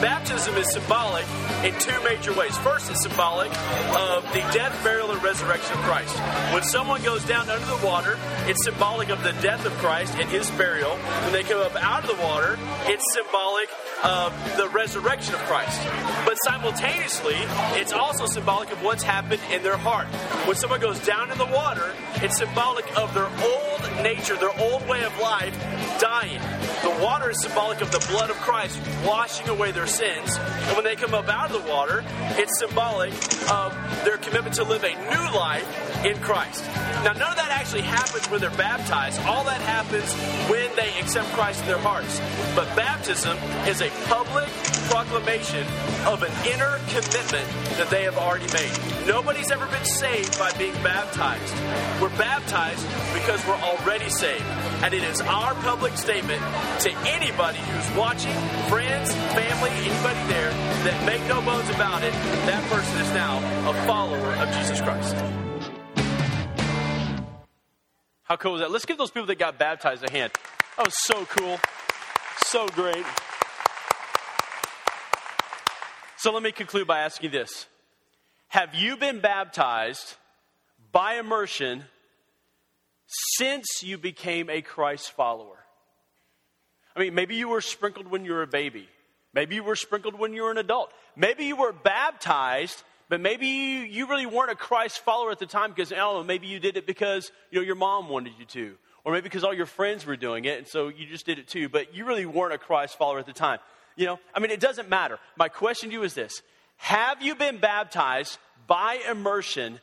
Baptism 0.00 0.56
is 0.56 0.72
symbolic 0.72 1.26
in 1.64 1.78
two 1.78 2.02
major 2.04 2.32
ways. 2.32 2.56
First, 2.58 2.90
it's 2.90 3.02
symbolic 3.02 3.50
of 3.94 4.24
the 4.32 4.40
death, 4.52 4.72
burial, 4.82 5.10
and 5.10 5.22
resurrection 5.22 5.76
of 5.76 5.84
Christ. 5.84 6.16
When 6.54 6.62
someone 6.62 7.02
goes 7.02 7.24
down 7.24 7.50
under 7.50 7.66
the 7.66 7.86
water, 7.86 8.18
it's 8.46 8.64
symbolic 8.64 9.10
of 9.10 9.22
the 9.22 9.32
death 9.42 9.66
of 9.66 9.72
Christ 9.74 10.14
and 10.18 10.28
his 10.28 10.50
burial. 10.52 10.96
When 10.96 11.32
they 11.32 11.42
come 11.42 11.60
up 11.60 11.76
out 11.76 12.08
of 12.08 12.16
the 12.16 12.22
water, 12.22 12.58
it's 12.86 13.04
symbolic 13.14 13.68
of 14.02 14.56
the 14.56 14.68
resurrection 14.70 15.34
of 15.34 15.40
Christ. 15.40 15.80
But 16.24 16.36
simultaneously, 16.44 17.36
it's 17.78 17.92
also 17.92 18.26
symbolic 18.26 18.72
of 18.72 18.82
what's 18.82 19.02
happened 19.02 19.42
in 19.52 19.62
their 19.62 19.76
heart. 19.76 20.06
When 20.46 20.56
someone 20.56 20.80
goes 20.80 20.98
down 21.04 21.30
in 21.30 21.38
the 21.38 21.46
water, 21.46 21.92
it's 22.16 22.38
symbolic 22.38 22.86
of 22.96 23.12
their 23.12 23.26
old 23.26 24.02
nature, 24.02 24.36
their 24.36 24.58
old 24.60 24.88
way 24.88 25.04
of 25.04 25.18
life 25.20 25.54
dying. 26.00 26.40
The 26.96 27.04
water 27.04 27.30
is 27.30 27.40
symbolic 27.40 27.80
of 27.82 27.92
the 27.92 28.04
blood 28.10 28.30
of 28.30 28.36
Christ 28.36 28.80
washing 29.06 29.48
away 29.48 29.70
their 29.70 29.86
sins. 29.86 30.36
And 30.36 30.74
when 30.74 30.84
they 30.84 30.96
come 30.96 31.14
up 31.14 31.28
out 31.28 31.50
of 31.50 31.62
the 31.64 31.70
water, 31.70 32.04
it's 32.32 32.58
symbolic 32.58 33.12
of 33.50 33.72
their 34.04 34.16
commitment 34.16 34.56
to 34.56 34.64
live 34.64 34.82
a 34.82 34.94
new 34.94 35.38
life 35.38 36.04
in 36.04 36.18
Christ. 36.18 36.64
Now, 37.04 37.12
none 37.12 37.30
of 37.30 37.36
that 37.36 37.50
actually 37.50 37.82
happens 37.82 38.28
when 38.28 38.40
they're 38.40 38.50
baptized. 38.50 39.20
All 39.20 39.44
that 39.44 39.60
happens 39.60 40.12
when 40.50 40.74
they 40.76 40.98
accept 40.98 41.28
Christ 41.28 41.60
in 41.62 41.68
their 41.68 41.78
hearts. 41.78 42.20
But 42.54 42.74
baptism 42.74 43.36
is 43.66 43.80
a 43.80 43.90
public 44.06 44.48
proclamation 44.90 45.64
of 46.06 46.22
an 46.22 46.32
inner 46.52 46.78
commitment 46.88 47.46
that 47.78 47.88
they 47.90 48.02
have 48.02 48.18
already 48.18 48.50
made. 48.52 49.06
Nobody's 49.06 49.50
ever 49.50 49.66
been 49.66 49.84
saved 49.84 50.38
by 50.38 50.52
being 50.58 50.74
baptized. 50.82 51.54
We're 52.02 52.16
baptized 52.18 52.84
because 53.14 53.46
we're 53.46 53.54
already 53.54 54.10
saved. 54.10 54.44
And 54.82 54.92
it 54.92 55.04
is 55.04 55.20
our 55.20 55.54
public 55.62 55.96
statement 55.96 56.42
to 56.80 56.90
anybody 57.06 57.58
who's 57.58 57.96
watching, 57.96 58.32
friends, 58.70 59.12
family, 59.12 59.70
anybody 59.70 60.32
there, 60.32 60.50
that 60.84 61.02
make 61.04 61.20
no 61.28 61.42
bones 61.42 61.68
about 61.68 62.02
it, 62.02 62.12
that 62.46 62.64
person 62.70 62.98
is 63.02 63.12
now 63.12 63.36
a 63.68 63.74
follower 63.86 64.32
of 64.36 64.50
Jesus 64.56 64.80
Christ. 64.80 65.14
How 68.22 68.36
cool 68.36 68.54
is 68.54 68.60
that? 68.62 68.70
Let's 68.70 68.86
give 68.86 68.96
those 68.96 69.10
people 69.10 69.26
that 69.26 69.38
got 69.38 69.58
baptized 69.58 70.02
a 70.08 70.10
hand. 70.10 70.32
That 70.78 70.86
was 70.86 70.94
so 71.04 71.26
cool. 71.26 71.60
So 72.46 72.66
great. 72.68 73.04
So 76.16 76.32
let 76.32 76.42
me 76.42 76.50
conclude 76.50 76.86
by 76.86 77.00
asking 77.00 77.30
this 77.30 77.66
Have 78.48 78.74
you 78.74 78.96
been 78.96 79.20
baptized 79.20 80.16
by 80.92 81.16
immersion 81.16 81.84
since 83.06 83.82
you 83.82 83.98
became 83.98 84.48
a 84.48 84.62
Christ 84.62 85.10
follower? 85.12 85.58
I 86.94 87.00
mean, 87.00 87.14
maybe 87.14 87.36
you 87.36 87.48
were 87.48 87.60
sprinkled 87.60 88.08
when 88.08 88.24
you 88.24 88.32
were 88.32 88.42
a 88.42 88.46
baby. 88.46 88.88
Maybe 89.32 89.54
you 89.54 89.62
were 89.62 89.76
sprinkled 89.76 90.18
when 90.18 90.32
you 90.32 90.42
were 90.42 90.50
an 90.50 90.58
adult. 90.58 90.92
Maybe 91.16 91.44
you 91.44 91.56
were 91.56 91.72
baptized, 91.72 92.82
but 93.08 93.20
maybe 93.20 93.46
you, 93.46 93.80
you 93.80 94.06
really 94.08 94.26
weren't 94.26 94.50
a 94.50 94.56
Christ 94.56 95.00
follower 95.00 95.30
at 95.30 95.38
the 95.38 95.46
time 95.46 95.70
because, 95.70 95.92
I 95.92 95.96
don't 95.96 96.14
know, 96.14 96.24
maybe 96.24 96.48
you 96.48 96.58
did 96.58 96.76
it 96.76 96.86
because, 96.86 97.30
you 97.50 97.60
know, 97.60 97.64
your 97.64 97.76
mom 97.76 98.08
wanted 98.08 98.32
you 98.38 98.44
to. 98.46 98.76
Or 99.04 99.12
maybe 99.12 99.22
because 99.22 99.44
all 99.44 99.54
your 99.54 99.66
friends 99.66 100.04
were 100.04 100.16
doing 100.16 100.44
it, 100.44 100.58
and 100.58 100.68
so 100.68 100.88
you 100.88 101.06
just 101.06 101.24
did 101.24 101.38
it 101.38 101.48
too, 101.48 101.68
but 101.68 101.94
you 101.94 102.04
really 102.04 102.26
weren't 102.26 102.52
a 102.52 102.58
Christ 102.58 102.98
follower 102.98 103.18
at 103.18 103.26
the 103.26 103.32
time. 103.32 103.58
You 103.96 104.06
know, 104.06 104.18
I 104.34 104.40
mean, 104.40 104.50
it 104.50 104.60
doesn't 104.60 104.88
matter. 104.88 105.18
My 105.36 105.48
question 105.48 105.88
to 105.88 105.94
you 105.94 106.02
is 106.02 106.14
this 106.14 106.42
Have 106.76 107.22
you 107.22 107.34
been 107.34 107.58
baptized 107.58 108.38
by 108.66 108.98
immersion 109.10 109.80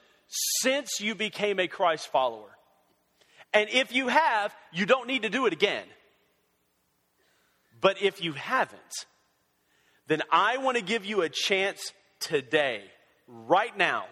since 0.62 1.00
you 1.00 1.16
became 1.16 1.60
a 1.60 1.68
Christ 1.68 2.10
follower? 2.10 2.50
And 3.54 3.70
if 3.70 3.94
you 3.94 4.08
have, 4.08 4.54
you 4.72 4.86
don't 4.86 5.08
need 5.08 5.24
to 5.24 5.30
do 5.30 5.46
it 5.46 5.54
again. 5.54 5.86
But 7.88 8.02
if 8.02 8.22
you 8.22 8.34
haven't, 8.34 9.06
then 10.08 10.22
I 10.30 10.58
want 10.58 10.76
to 10.76 10.84
give 10.84 11.06
you 11.06 11.22
a 11.22 11.30
chance 11.30 11.94
today, 12.20 12.84
right 13.30 13.78
now, 13.78 14.08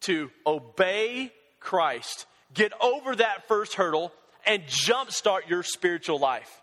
to 0.00 0.32
obey 0.44 1.30
Christ, 1.60 2.26
get 2.52 2.72
over 2.82 3.14
that 3.14 3.46
first 3.46 3.74
hurdle, 3.74 4.12
and 4.44 4.64
jumpstart 4.64 5.48
your 5.48 5.62
spiritual 5.62 6.18
life. 6.18 6.60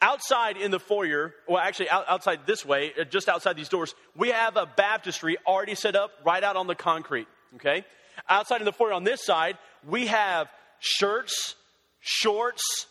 Outside 0.00 0.56
in 0.56 0.70
the 0.70 0.80
foyer, 0.80 1.34
well, 1.46 1.58
actually, 1.58 1.90
outside 1.90 2.46
this 2.46 2.64
way, 2.64 2.94
uh, 2.98 3.04
just 3.04 3.28
outside 3.28 3.58
these 3.58 3.68
doors, 3.68 3.94
we 4.16 4.30
have 4.30 4.56
a 4.56 4.64
baptistry 4.64 5.36
already 5.46 5.74
set 5.74 5.94
up 5.96 6.12
right 6.24 6.42
out 6.42 6.56
on 6.56 6.66
the 6.66 6.74
concrete, 6.74 7.28
okay? 7.56 7.84
Outside 8.26 8.62
in 8.62 8.64
the 8.64 8.72
foyer 8.72 8.94
on 8.94 9.04
this 9.04 9.22
side, 9.22 9.58
we 9.86 10.06
have 10.06 10.48
shirts, 10.80 11.56
shorts, 12.00 12.86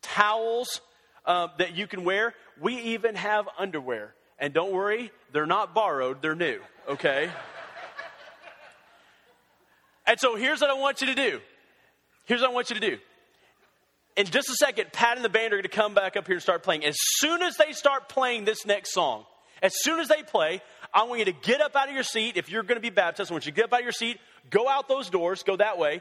towels 0.00 0.80
uh, 1.28 1.48
that 1.58 1.76
you 1.76 1.86
can 1.86 2.02
wear. 2.02 2.34
We 2.60 2.74
even 2.94 3.14
have 3.14 3.48
underwear. 3.56 4.14
And 4.40 4.52
don't 4.54 4.72
worry, 4.72 5.12
they're 5.32 5.46
not 5.46 5.74
borrowed, 5.74 6.22
they're 6.22 6.34
new, 6.34 6.60
okay? 6.88 7.30
and 10.06 10.18
so 10.18 10.36
here's 10.36 10.60
what 10.60 10.70
I 10.70 10.74
want 10.74 11.00
you 11.00 11.08
to 11.08 11.14
do. 11.14 11.40
Here's 12.24 12.40
what 12.40 12.50
I 12.50 12.52
want 12.54 12.70
you 12.70 12.74
to 12.74 12.90
do. 12.90 12.98
In 14.16 14.26
just 14.26 14.48
a 14.48 14.54
second, 14.54 14.92
Pat 14.92 15.16
and 15.16 15.24
the 15.24 15.28
band 15.28 15.52
are 15.52 15.56
going 15.56 15.62
to 15.62 15.68
come 15.68 15.94
back 15.94 16.16
up 16.16 16.26
here 16.26 16.34
and 16.34 16.42
start 16.42 16.62
playing. 16.62 16.84
As 16.84 16.96
soon 16.98 17.42
as 17.42 17.56
they 17.56 17.72
start 17.72 18.08
playing 18.08 18.44
this 18.44 18.66
next 18.66 18.92
song, 18.92 19.24
as 19.62 19.72
soon 19.82 20.00
as 20.00 20.08
they 20.08 20.22
play, 20.22 20.60
I 20.92 21.04
want 21.04 21.18
you 21.18 21.24
to 21.26 21.32
get 21.32 21.60
up 21.60 21.76
out 21.76 21.88
of 21.88 21.94
your 21.94 22.04
seat. 22.04 22.36
If 22.36 22.48
you're 22.50 22.62
going 22.62 22.76
to 22.76 22.82
be 22.82 22.90
baptized, 22.90 23.30
I 23.30 23.34
want 23.34 23.46
you 23.46 23.52
to 23.52 23.56
get 23.56 23.66
up 23.66 23.72
out 23.72 23.80
of 23.80 23.84
your 23.84 23.92
seat, 23.92 24.18
go 24.50 24.68
out 24.68 24.88
those 24.88 25.10
doors, 25.10 25.42
go 25.42 25.56
that 25.56 25.78
way. 25.78 26.00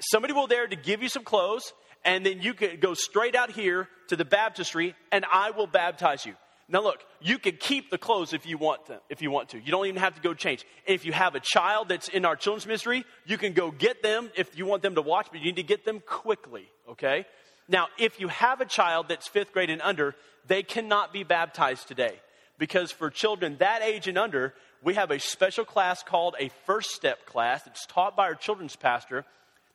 Somebody 0.00 0.32
will 0.32 0.46
there 0.46 0.66
to 0.66 0.76
give 0.76 1.02
you 1.02 1.08
some 1.08 1.24
clothes, 1.24 1.72
and 2.04 2.24
then 2.24 2.40
you 2.40 2.54
can 2.54 2.78
go 2.80 2.94
straight 2.94 3.34
out 3.34 3.50
here 3.50 3.88
to 4.08 4.16
the 4.16 4.24
baptistry, 4.24 4.94
and 5.10 5.24
I 5.32 5.50
will 5.50 5.66
baptize 5.66 6.26
you. 6.26 6.34
Now 6.68 6.82
look, 6.82 7.04
you 7.20 7.38
can 7.38 7.56
keep 7.58 7.90
the 7.90 7.98
clothes 7.98 8.32
if 8.32 8.46
you 8.46 8.56
want 8.56 8.86
to, 8.86 9.00
if 9.10 9.20
you 9.20 9.30
want 9.30 9.50
to. 9.50 9.58
You 9.58 9.70
don't 9.70 9.86
even 9.86 10.00
have 10.00 10.14
to 10.14 10.22
go 10.22 10.32
change. 10.32 10.64
If 10.86 11.04
you 11.04 11.12
have 11.12 11.34
a 11.34 11.40
child 11.40 11.88
that's 11.88 12.08
in 12.08 12.24
our 12.24 12.36
children's 12.36 12.66
ministry, 12.66 13.04
you 13.26 13.36
can 13.36 13.52
go 13.52 13.70
get 13.70 14.02
them 14.02 14.30
if 14.34 14.56
you 14.56 14.64
want 14.64 14.82
them 14.82 14.94
to 14.94 15.02
watch, 15.02 15.28
but 15.30 15.40
you 15.40 15.46
need 15.46 15.56
to 15.56 15.62
get 15.62 15.84
them 15.84 16.00
quickly, 16.06 16.68
okay? 16.88 17.26
Now, 17.68 17.88
if 17.98 18.18
you 18.18 18.28
have 18.28 18.60
a 18.60 18.66
child 18.66 19.06
that's 19.08 19.28
5th 19.28 19.52
grade 19.52 19.70
and 19.70 19.82
under, 19.82 20.14
they 20.46 20.62
cannot 20.62 21.12
be 21.12 21.22
baptized 21.22 21.88
today 21.88 22.18
because 22.58 22.90
for 22.90 23.10
children 23.10 23.56
that 23.58 23.82
age 23.82 24.08
and 24.08 24.18
under, 24.18 24.54
we 24.82 24.94
have 24.94 25.10
a 25.10 25.18
special 25.18 25.64
class 25.64 26.02
called 26.02 26.34
a 26.38 26.50
first 26.66 26.90
step 26.90 27.26
class. 27.26 27.66
It's 27.66 27.86
taught 27.86 28.16
by 28.16 28.24
our 28.24 28.34
children's 28.34 28.76
pastor 28.76 29.24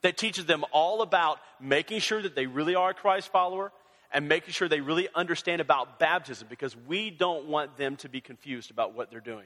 that 0.01 0.17
teaches 0.17 0.45
them 0.45 0.63
all 0.71 1.01
about 1.01 1.39
making 1.59 1.99
sure 1.99 2.21
that 2.21 2.35
they 2.35 2.47
really 2.47 2.75
are 2.75 2.91
a 2.91 2.93
Christ 2.93 3.31
follower 3.31 3.71
and 4.11 4.27
making 4.27 4.53
sure 4.53 4.67
they 4.67 4.81
really 4.81 5.07
understand 5.13 5.61
about 5.61 5.99
baptism 5.99 6.47
because 6.49 6.75
we 6.75 7.09
don't 7.09 7.45
want 7.45 7.77
them 7.77 7.95
to 7.97 8.09
be 8.09 8.21
confused 8.21 8.71
about 8.71 8.95
what 8.95 9.11
they're 9.11 9.19
doing. 9.19 9.45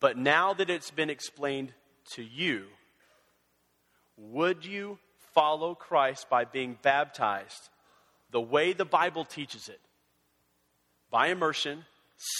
But 0.00 0.18
now 0.18 0.52
that 0.54 0.68
it's 0.68 0.90
been 0.90 1.10
explained 1.10 1.72
to 2.14 2.22
you, 2.22 2.64
would 4.16 4.64
you 4.64 4.98
follow 5.34 5.74
Christ 5.74 6.28
by 6.28 6.44
being 6.44 6.78
baptized 6.82 7.70
the 8.30 8.40
way 8.40 8.72
the 8.72 8.84
Bible 8.84 9.24
teaches 9.24 9.68
it? 9.68 9.80
By 11.10 11.28
immersion, 11.28 11.84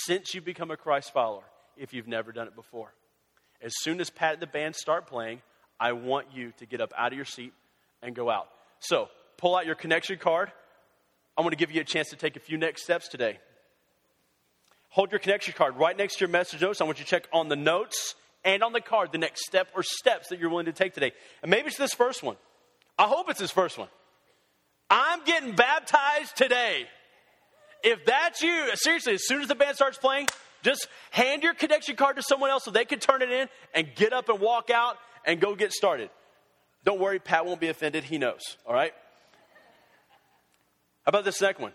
since 0.05 0.35
you 0.35 0.41
become 0.41 0.71
a 0.71 0.77
Christ 0.77 1.13
follower, 1.13 1.45
if 1.77 1.95
you've 1.95 2.09
never 2.09 2.33
done 2.33 2.47
it 2.47 2.57
before. 2.57 2.93
As 3.63 3.73
soon 3.81 4.01
as 4.01 4.11
Pat 4.11 4.35
and 4.35 4.43
the 4.43 4.47
band 4.47 4.77
start 4.77 5.07
playing, 5.07 5.41
I 5.79 5.93
want 5.93 6.29
you 6.33 6.53
to 6.59 6.67
get 6.67 6.81
up 6.81 6.93
out 6.97 7.13
of 7.13 7.17
your 7.17 7.25
seat 7.25 7.53
and 8.03 8.15
go 8.15 8.31
out. 8.31 8.49
So, 8.81 9.09
pull 9.37 9.57
out 9.57 9.67
your 9.67 9.75
connection 9.75 10.19
card. 10.19 10.53
I 11.37 11.43
want 11.43 11.53
to 11.53 11.57
give 11.57 11.71
you 11.71 11.81
a 11.81 11.85
chance 11.85 12.11
to 12.11 12.17
take 12.17 12.37
a 12.37 12.41
few 12.41 12.57
next 12.57 12.83
steps 12.83 13.09
today. 13.09 13.39
Hold 14.91 15.13
your 15.13 15.19
connection 15.19 15.53
card 15.55 15.77
right 15.77 15.97
next 15.97 16.17
to 16.17 16.21
your 16.21 16.31
message 16.31 16.63
notes. 16.63 16.81
I 16.81 16.85
want 16.85 16.99
you 16.99 17.05
to 17.05 17.11
check 17.11 17.29
on 17.33 17.49
the 17.49 17.57
notes 17.57 18.15
and 18.45 18.63
on 18.63 18.73
the 18.73 18.81
card 18.81 19.13
the 19.13 19.19
next 19.19 19.45
step 19.45 19.69
or 19.75 19.83
steps 19.83 20.29
that 20.29 20.39
you're 20.39 20.49
willing 20.49 20.67
to 20.67 20.73
take 20.73 20.95
today. 20.95 21.13
And 21.43 21.51
maybe 21.51 21.69
it's 21.69 21.77
this 21.77 21.93
first 21.93 22.23
one. 22.23 22.37
I 22.99 23.05
hope 23.05 23.29
it's 23.29 23.41
this 23.41 23.51
first 23.51 23.77
one. 23.77 23.89
I'm 24.89 25.23
getting 25.25 25.55
baptized 25.55 26.37
today. 26.37 26.87
If 27.83 28.05
that's 28.07 28.41
you, 28.41 28.71
seriously, 28.75 29.15
as 29.15 29.27
soon 29.27 29.43
as 29.43 29.49
the 29.49 29.55
band 29.55 29.77
starts 29.77 29.99
playing, 29.99 30.29
just 30.63 30.89
hand 31.11 31.43
your 31.43 31.55
connection 31.55 31.97
card 31.97 32.17
to 32.17 32.23
someone 32.23 32.51
else 32.51 32.65
so 32.65 32.71
they 32.71 32.85
can 32.85 32.99
turn 32.99 33.21
it 33.21 33.31
in 33.31 33.49
and 33.75 33.89
get 33.95 34.13
up 34.13 34.29
and 34.29 34.41
walk 34.41 34.71
out 34.71 34.97
and 35.27 35.41
go 35.41 35.55
get 35.55 35.73
started. 35.73 36.09
Don't 36.85 37.01
worry, 37.01 37.19
Pat 37.19 37.45
won't 37.45 37.61
be 37.61 37.69
offended. 37.69 38.05
He 38.05 38.17
knows, 38.17 38.57
all 38.65 38.73
right? 38.73 38.95
How 41.05 41.11
about 41.11 41.25
this 41.25 41.41
next 41.41 41.61
one? 41.61 41.73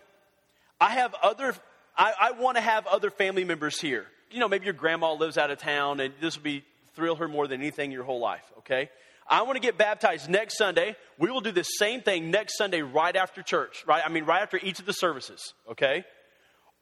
I 0.80 0.92
have 0.92 1.14
other, 1.22 1.54
I, 1.96 2.14
I 2.20 2.32
want 2.32 2.58
to 2.58 2.62
have 2.62 2.88
other 2.88 3.12
family 3.12 3.44
members 3.44 3.80
here. 3.80 4.08
You 4.32 4.40
know, 4.40 4.48
maybe 4.48 4.66
your 4.66 4.74
grandma 4.74 5.14
lives 5.14 5.38
out 5.38 5.52
of 5.52 5.60
town 5.60 6.00
and 6.00 6.14
this 6.22 6.38
will 6.38 6.44
be 6.44 6.64
thrill 6.96 7.16
her 7.18 7.28
more 7.28 7.48
than 7.48 7.62
anything 7.62 7.92
your 7.92 8.04
whole 8.04 8.20
life, 8.20 8.44
okay? 8.60 8.90
I 9.28 9.44
want 9.44 9.56
to 9.56 9.62
get 9.62 9.78
baptized 9.78 10.30
next 10.30 10.58
Sunday. 10.58 10.96
We 11.18 11.30
will 11.30 11.42
do 11.42 11.52
the 11.52 11.64
same 11.64 12.02
thing 12.02 12.32
next 12.32 12.58
Sunday 12.58 12.82
right 12.82 13.16
after 13.16 13.42
church, 13.42 13.84
right? 13.86 14.02
I 14.06 14.10
mean, 14.10 14.26
right 14.26 14.42
after 14.42 14.60
each 14.62 14.80
of 14.80 14.86
the 14.86 14.94
services, 14.94 15.54
okay? 15.72 16.04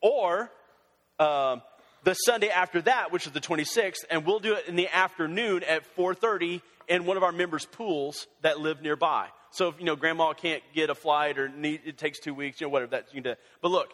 Or 0.01 0.49
um, 1.19 1.62
the 2.04 2.14
Sunday 2.14 2.50
after 2.50 2.82
that, 2.84 3.12
which 3.12 3.28
is 3.28 3.34
the 3.34 3.42
26th, 3.42 4.06
and 4.10 4.26
we'll 4.26 4.40
do 4.40 4.54
it 4.54 4.68
in 4.68 4.76
the 4.76 4.88
afternoon 4.88 5.64
at 5.64 5.86
4:30 5.96 6.62
in 6.88 7.06
one 7.06 7.18
of 7.18 7.24
our 7.24 7.32
members' 7.32 7.66
pools 7.66 8.28
that 8.42 8.60
live 8.60 8.82
nearby. 8.82 9.30
So 9.52 9.68
if 9.68 9.80
you 9.80 9.86
know 9.86 9.96
grandma 9.96 10.34
can't 10.34 10.64
get 10.74 10.90
a 10.90 10.96
flight 10.96 11.38
or 11.38 11.50
need, 11.50 11.82
it 11.86 11.98
takes 11.98 12.20
two 12.20 12.34
weeks, 12.34 12.62
you 12.62 12.68
know 12.68 12.72
whatever 12.72 12.92
that 12.92 13.08
you 13.14 13.22
can 13.22 13.34
do. 13.34 13.40
But 13.62 13.72
look, 13.72 13.94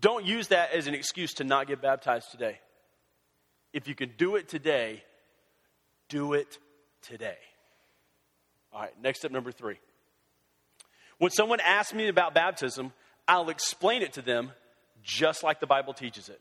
don't 0.00 0.24
use 0.24 0.48
that 0.48 0.72
as 0.72 0.86
an 0.86 0.94
excuse 0.94 1.34
to 1.34 1.44
not 1.44 1.66
get 1.66 1.82
baptized 1.82 2.30
today. 2.30 2.58
If 3.72 3.86
you 3.86 3.94
can 3.94 4.12
do 4.16 4.36
it 4.36 4.48
today, 4.48 5.02
do 6.08 6.32
it 6.32 6.58
today. 7.02 7.38
All 8.72 8.80
right, 8.80 8.92
next 9.02 9.20
step 9.20 9.30
number 9.30 9.52
three. 9.52 9.78
When 11.18 11.30
someone 11.30 11.60
asks 11.60 11.92
me 11.92 12.08
about 12.08 12.34
baptism, 12.34 12.92
I'll 13.26 13.50
explain 13.50 14.02
it 14.02 14.14
to 14.14 14.22
them 14.22 14.52
just 15.02 15.42
like 15.42 15.60
the 15.60 15.66
Bible 15.66 15.92
teaches 15.92 16.28
it. 16.28 16.40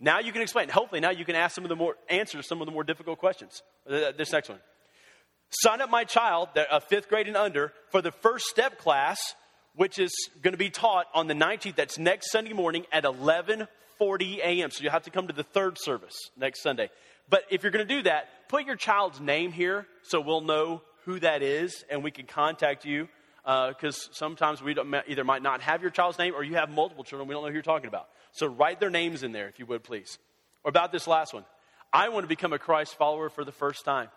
Now 0.00 0.20
you 0.20 0.32
can 0.32 0.40
explain. 0.40 0.70
Hopefully, 0.70 1.00
now 1.00 1.10
you 1.10 1.26
can 1.26 1.36
ask 1.36 1.54
some 1.54 1.64
of 1.64 1.68
the 1.68 1.76
more 1.76 1.96
answers 2.08 2.48
some 2.48 2.62
of 2.62 2.66
the 2.66 2.72
more 2.72 2.84
difficult 2.84 3.18
questions. 3.18 3.62
Uh, 3.88 4.12
this 4.16 4.32
next 4.32 4.48
one. 4.48 4.58
Sign 5.50 5.80
up 5.80 5.90
my 5.90 6.04
child, 6.04 6.48
a 6.56 6.80
fifth 6.80 7.08
grade 7.08 7.26
and 7.26 7.36
under, 7.36 7.72
for 7.90 8.00
the 8.00 8.12
first 8.12 8.46
step 8.46 8.78
class, 8.78 9.34
which 9.74 9.98
is 9.98 10.12
going 10.42 10.52
to 10.52 10.58
be 10.58 10.70
taught 10.70 11.06
on 11.12 11.26
the 11.26 11.34
19th. 11.34 11.74
That's 11.74 11.98
next 11.98 12.30
Sunday 12.30 12.52
morning 12.52 12.86
at 12.92 13.04
11:40 13.04 14.38
a.m. 14.38 14.70
So 14.70 14.84
you 14.84 14.90
have 14.90 15.02
to 15.02 15.10
come 15.10 15.26
to 15.26 15.32
the 15.34 15.42
third 15.42 15.76
service 15.78 16.16
next 16.36 16.62
Sunday. 16.62 16.88
But 17.28 17.44
if 17.50 17.62
you're 17.62 17.72
going 17.72 17.86
to 17.86 17.94
do 17.94 18.02
that, 18.02 18.28
put 18.48 18.64
your 18.64 18.76
child's 18.76 19.20
name 19.20 19.52
here 19.52 19.86
so 20.02 20.20
we'll 20.20 20.40
know 20.40 20.82
who 21.04 21.20
that 21.20 21.42
is 21.42 21.84
and 21.90 22.02
we 22.02 22.10
can 22.10 22.26
contact 22.26 22.84
you 22.84 23.08
because 23.44 24.08
uh, 24.08 24.12
sometimes 24.12 24.62
we 24.62 24.76
either 25.08 25.24
might 25.24 25.42
not 25.42 25.60
have 25.62 25.82
your 25.82 25.90
child's 25.90 26.18
name 26.18 26.34
or 26.34 26.42
you 26.42 26.56
have 26.56 26.70
multiple 26.70 27.04
children. 27.04 27.28
We 27.28 27.34
don't 27.34 27.42
know 27.42 27.48
who 27.48 27.54
you're 27.54 27.62
talking 27.62 27.88
about. 27.88 28.08
So 28.32 28.46
write 28.46 28.80
their 28.80 28.90
names 28.90 29.22
in 29.22 29.32
there, 29.32 29.48
if 29.48 29.58
you 29.58 29.66
would, 29.66 29.82
please. 29.82 30.18
Or 30.64 30.68
about 30.68 30.92
this 30.92 31.06
last 31.06 31.34
one. 31.34 31.44
I 31.92 32.08
want 32.08 32.24
to 32.24 32.28
become 32.28 32.52
a 32.52 32.58
Christ 32.58 32.94
follower 32.96 33.28
for 33.28 33.44
the 33.44 33.52
first 33.52 33.84
time. 33.84 34.08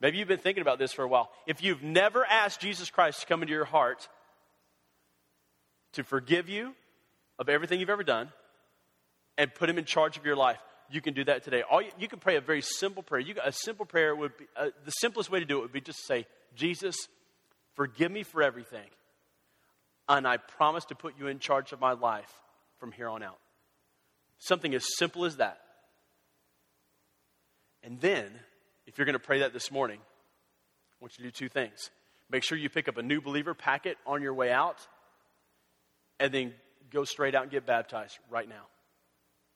Maybe 0.00 0.18
you've 0.18 0.28
been 0.28 0.38
thinking 0.38 0.62
about 0.62 0.78
this 0.78 0.92
for 0.92 1.02
a 1.02 1.08
while. 1.08 1.30
If 1.46 1.62
you've 1.62 1.82
never 1.82 2.24
asked 2.24 2.60
Jesus 2.60 2.90
Christ 2.90 3.20
to 3.20 3.26
come 3.26 3.42
into 3.42 3.54
your 3.54 3.64
heart 3.64 4.08
to 5.92 6.04
forgive 6.04 6.48
you 6.48 6.74
of 7.38 7.48
everything 7.48 7.80
you've 7.80 7.90
ever 7.90 8.04
done 8.04 8.30
and 9.38 9.52
put 9.54 9.70
him 9.70 9.78
in 9.78 9.84
charge 9.84 10.16
of 10.16 10.24
your 10.24 10.36
life, 10.36 10.58
you 10.90 11.00
can 11.00 11.14
do 11.14 11.24
that 11.24 11.44
today. 11.44 11.62
All 11.62 11.82
you, 11.82 11.90
you 11.98 12.08
can 12.08 12.18
pray 12.18 12.36
a 12.36 12.40
very 12.40 12.60
simple 12.60 13.02
prayer. 13.02 13.20
You, 13.20 13.34
a 13.42 13.52
simple 13.52 13.86
prayer 13.86 14.14
would 14.14 14.36
be 14.36 14.44
uh, 14.56 14.68
the 14.84 14.90
simplest 14.92 15.30
way 15.30 15.40
to 15.40 15.46
do 15.46 15.58
it 15.58 15.62
would 15.62 15.72
be 15.72 15.80
just 15.80 15.98
to 16.00 16.04
say, 16.04 16.26
Jesus, 16.54 16.94
forgive 17.74 18.12
me 18.12 18.22
for 18.22 18.42
everything, 18.42 18.88
and 20.08 20.28
I 20.28 20.36
promise 20.36 20.84
to 20.86 20.94
put 20.94 21.14
you 21.18 21.26
in 21.26 21.38
charge 21.38 21.72
of 21.72 21.80
my 21.80 21.92
life 21.92 22.32
from 22.78 22.92
here 22.92 23.08
on 23.08 23.22
out. 23.22 23.38
Something 24.38 24.74
as 24.74 24.84
simple 24.96 25.24
as 25.24 25.36
that. 25.36 25.58
And 27.82 28.00
then, 28.00 28.30
if 28.86 28.98
you're 28.98 29.04
going 29.04 29.14
to 29.14 29.18
pray 29.18 29.40
that 29.40 29.52
this 29.52 29.70
morning, 29.70 30.00
I 30.00 30.96
want 31.00 31.18
you 31.18 31.24
to 31.24 31.30
do 31.30 31.32
two 31.32 31.48
things. 31.48 31.90
Make 32.30 32.42
sure 32.42 32.58
you 32.58 32.68
pick 32.68 32.88
up 32.88 32.96
a 32.96 33.02
new 33.02 33.20
believer 33.20 33.54
packet 33.54 33.96
on 34.06 34.22
your 34.22 34.34
way 34.34 34.50
out, 34.50 34.78
and 36.18 36.32
then 36.32 36.54
go 36.90 37.04
straight 37.04 37.34
out 37.34 37.42
and 37.42 37.50
get 37.50 37.66
baptized 37.66 38.18
right 38.30 38.48
now. 38.48 38.66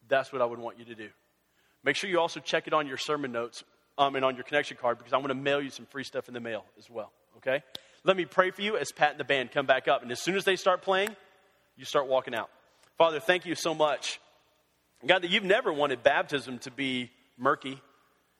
That's 0.09 0.33
what 0.33 0.43
I 0.43 0.45
would 0.45 0.59
want 0.59 0.79
you 0.79 0.85
to 0.87 0.95
do. 0.95 1.09
Make 1.83 1.97
sure 1.97 2.11
you 2.11 2.21
also 2.21 2.40
check 2.40 2.66
it 2.66 2.73
on 2.73 2.87
your 2.87 2.99
sermon 2.99 3.33
notes 3.33 3.64
um, 3.97 4.16
and 4.16 4.25
on 4.25 4.35
your 4.35 4.45
connection 4.45 4.77
card 4.77 4.99
because 4.99 5.12
I 5.12 5.16
want 5.16 5.29
to 5.29 5.35
mail 5.35 5.61
you 5.61 5.71
some 5.71 5.87
free 5.87 6.05
stuff 6.05 6.29
in 6.29 6.35
the 6.35 6.40
mail 6.40 6.64
as 6.79 6.90
well. 6.90 7.12
Okay? 7.38 7.62
Let 8.05 8.16
me 8.16 8.25
pray 8.25 8.51
for 8.51 8.62
you 8.62 8.77
as 8.77 8.93
Pat 8.93 9.12
and 9.12 9.21
the 9.21 9.25
band 9.25 9.53
come 9.53 9.66
back 9.66 9.88
up. 9.88 10.03
And 10.03 10.11
as 10.11 10.21
soon 10.21 10.37
as 10.37 10.45
they 10.45 10.57
start 10.57 10.83
playing, 10.83 11.14
you 11.77 11.85
start 11.85 12.07
walking 12.07 12.35
out. 12.35 12.51
Father, 12.99 13.21
thank 13.21 13.47
you 13.47 13.55
so 13.55 13.75
much. 13.75 14.21
God, 15.07 15.23
that 15.23 15.31
you've 15.31 15.45
never 15.45 15.73
wanted 15.73 16.03
baptism 16.03 16.59
to 16.61 16.71
be 16.71 17.11
murky, 17.39 17.81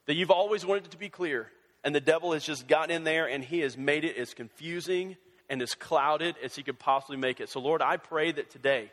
that 0.05 0.15
you've 0.15 0.31
always 0.31 0.65
wanted 0.65 0.85
it 0.85 0.91
to 0.91 0.97
be 0.97 1.09
clear. 1.09 1.47
And 1.83 1.95
the 1.95 2.01
devil 2.01 2.33
has 2.33 2.43
just 2.43 2.67
gotten 2.67 2.95
in 2.95 3.03
there 3.03 3.27
and 3.27 3.43
he 3.43 3.59
has 3.61 3.75
made 3.75 4.05
it 4.05 4.15
as 4.17 4.33
confusing 4.33 5.17
and 5.49 5.61
as 5.61 5.73
clouded 5.73 6.35
as 6.43 6.55
he 6.55 6.61
could 6.63 6.77
possibly 6.77 7.17
make 7.17 7.39
it. 7.39 7.49
So, 7.49 7.59
Lord, 7.59 7.81
I 7.81 7.97
pray 7.97 8.31
that 8.31 8.51
today 8.51 8.91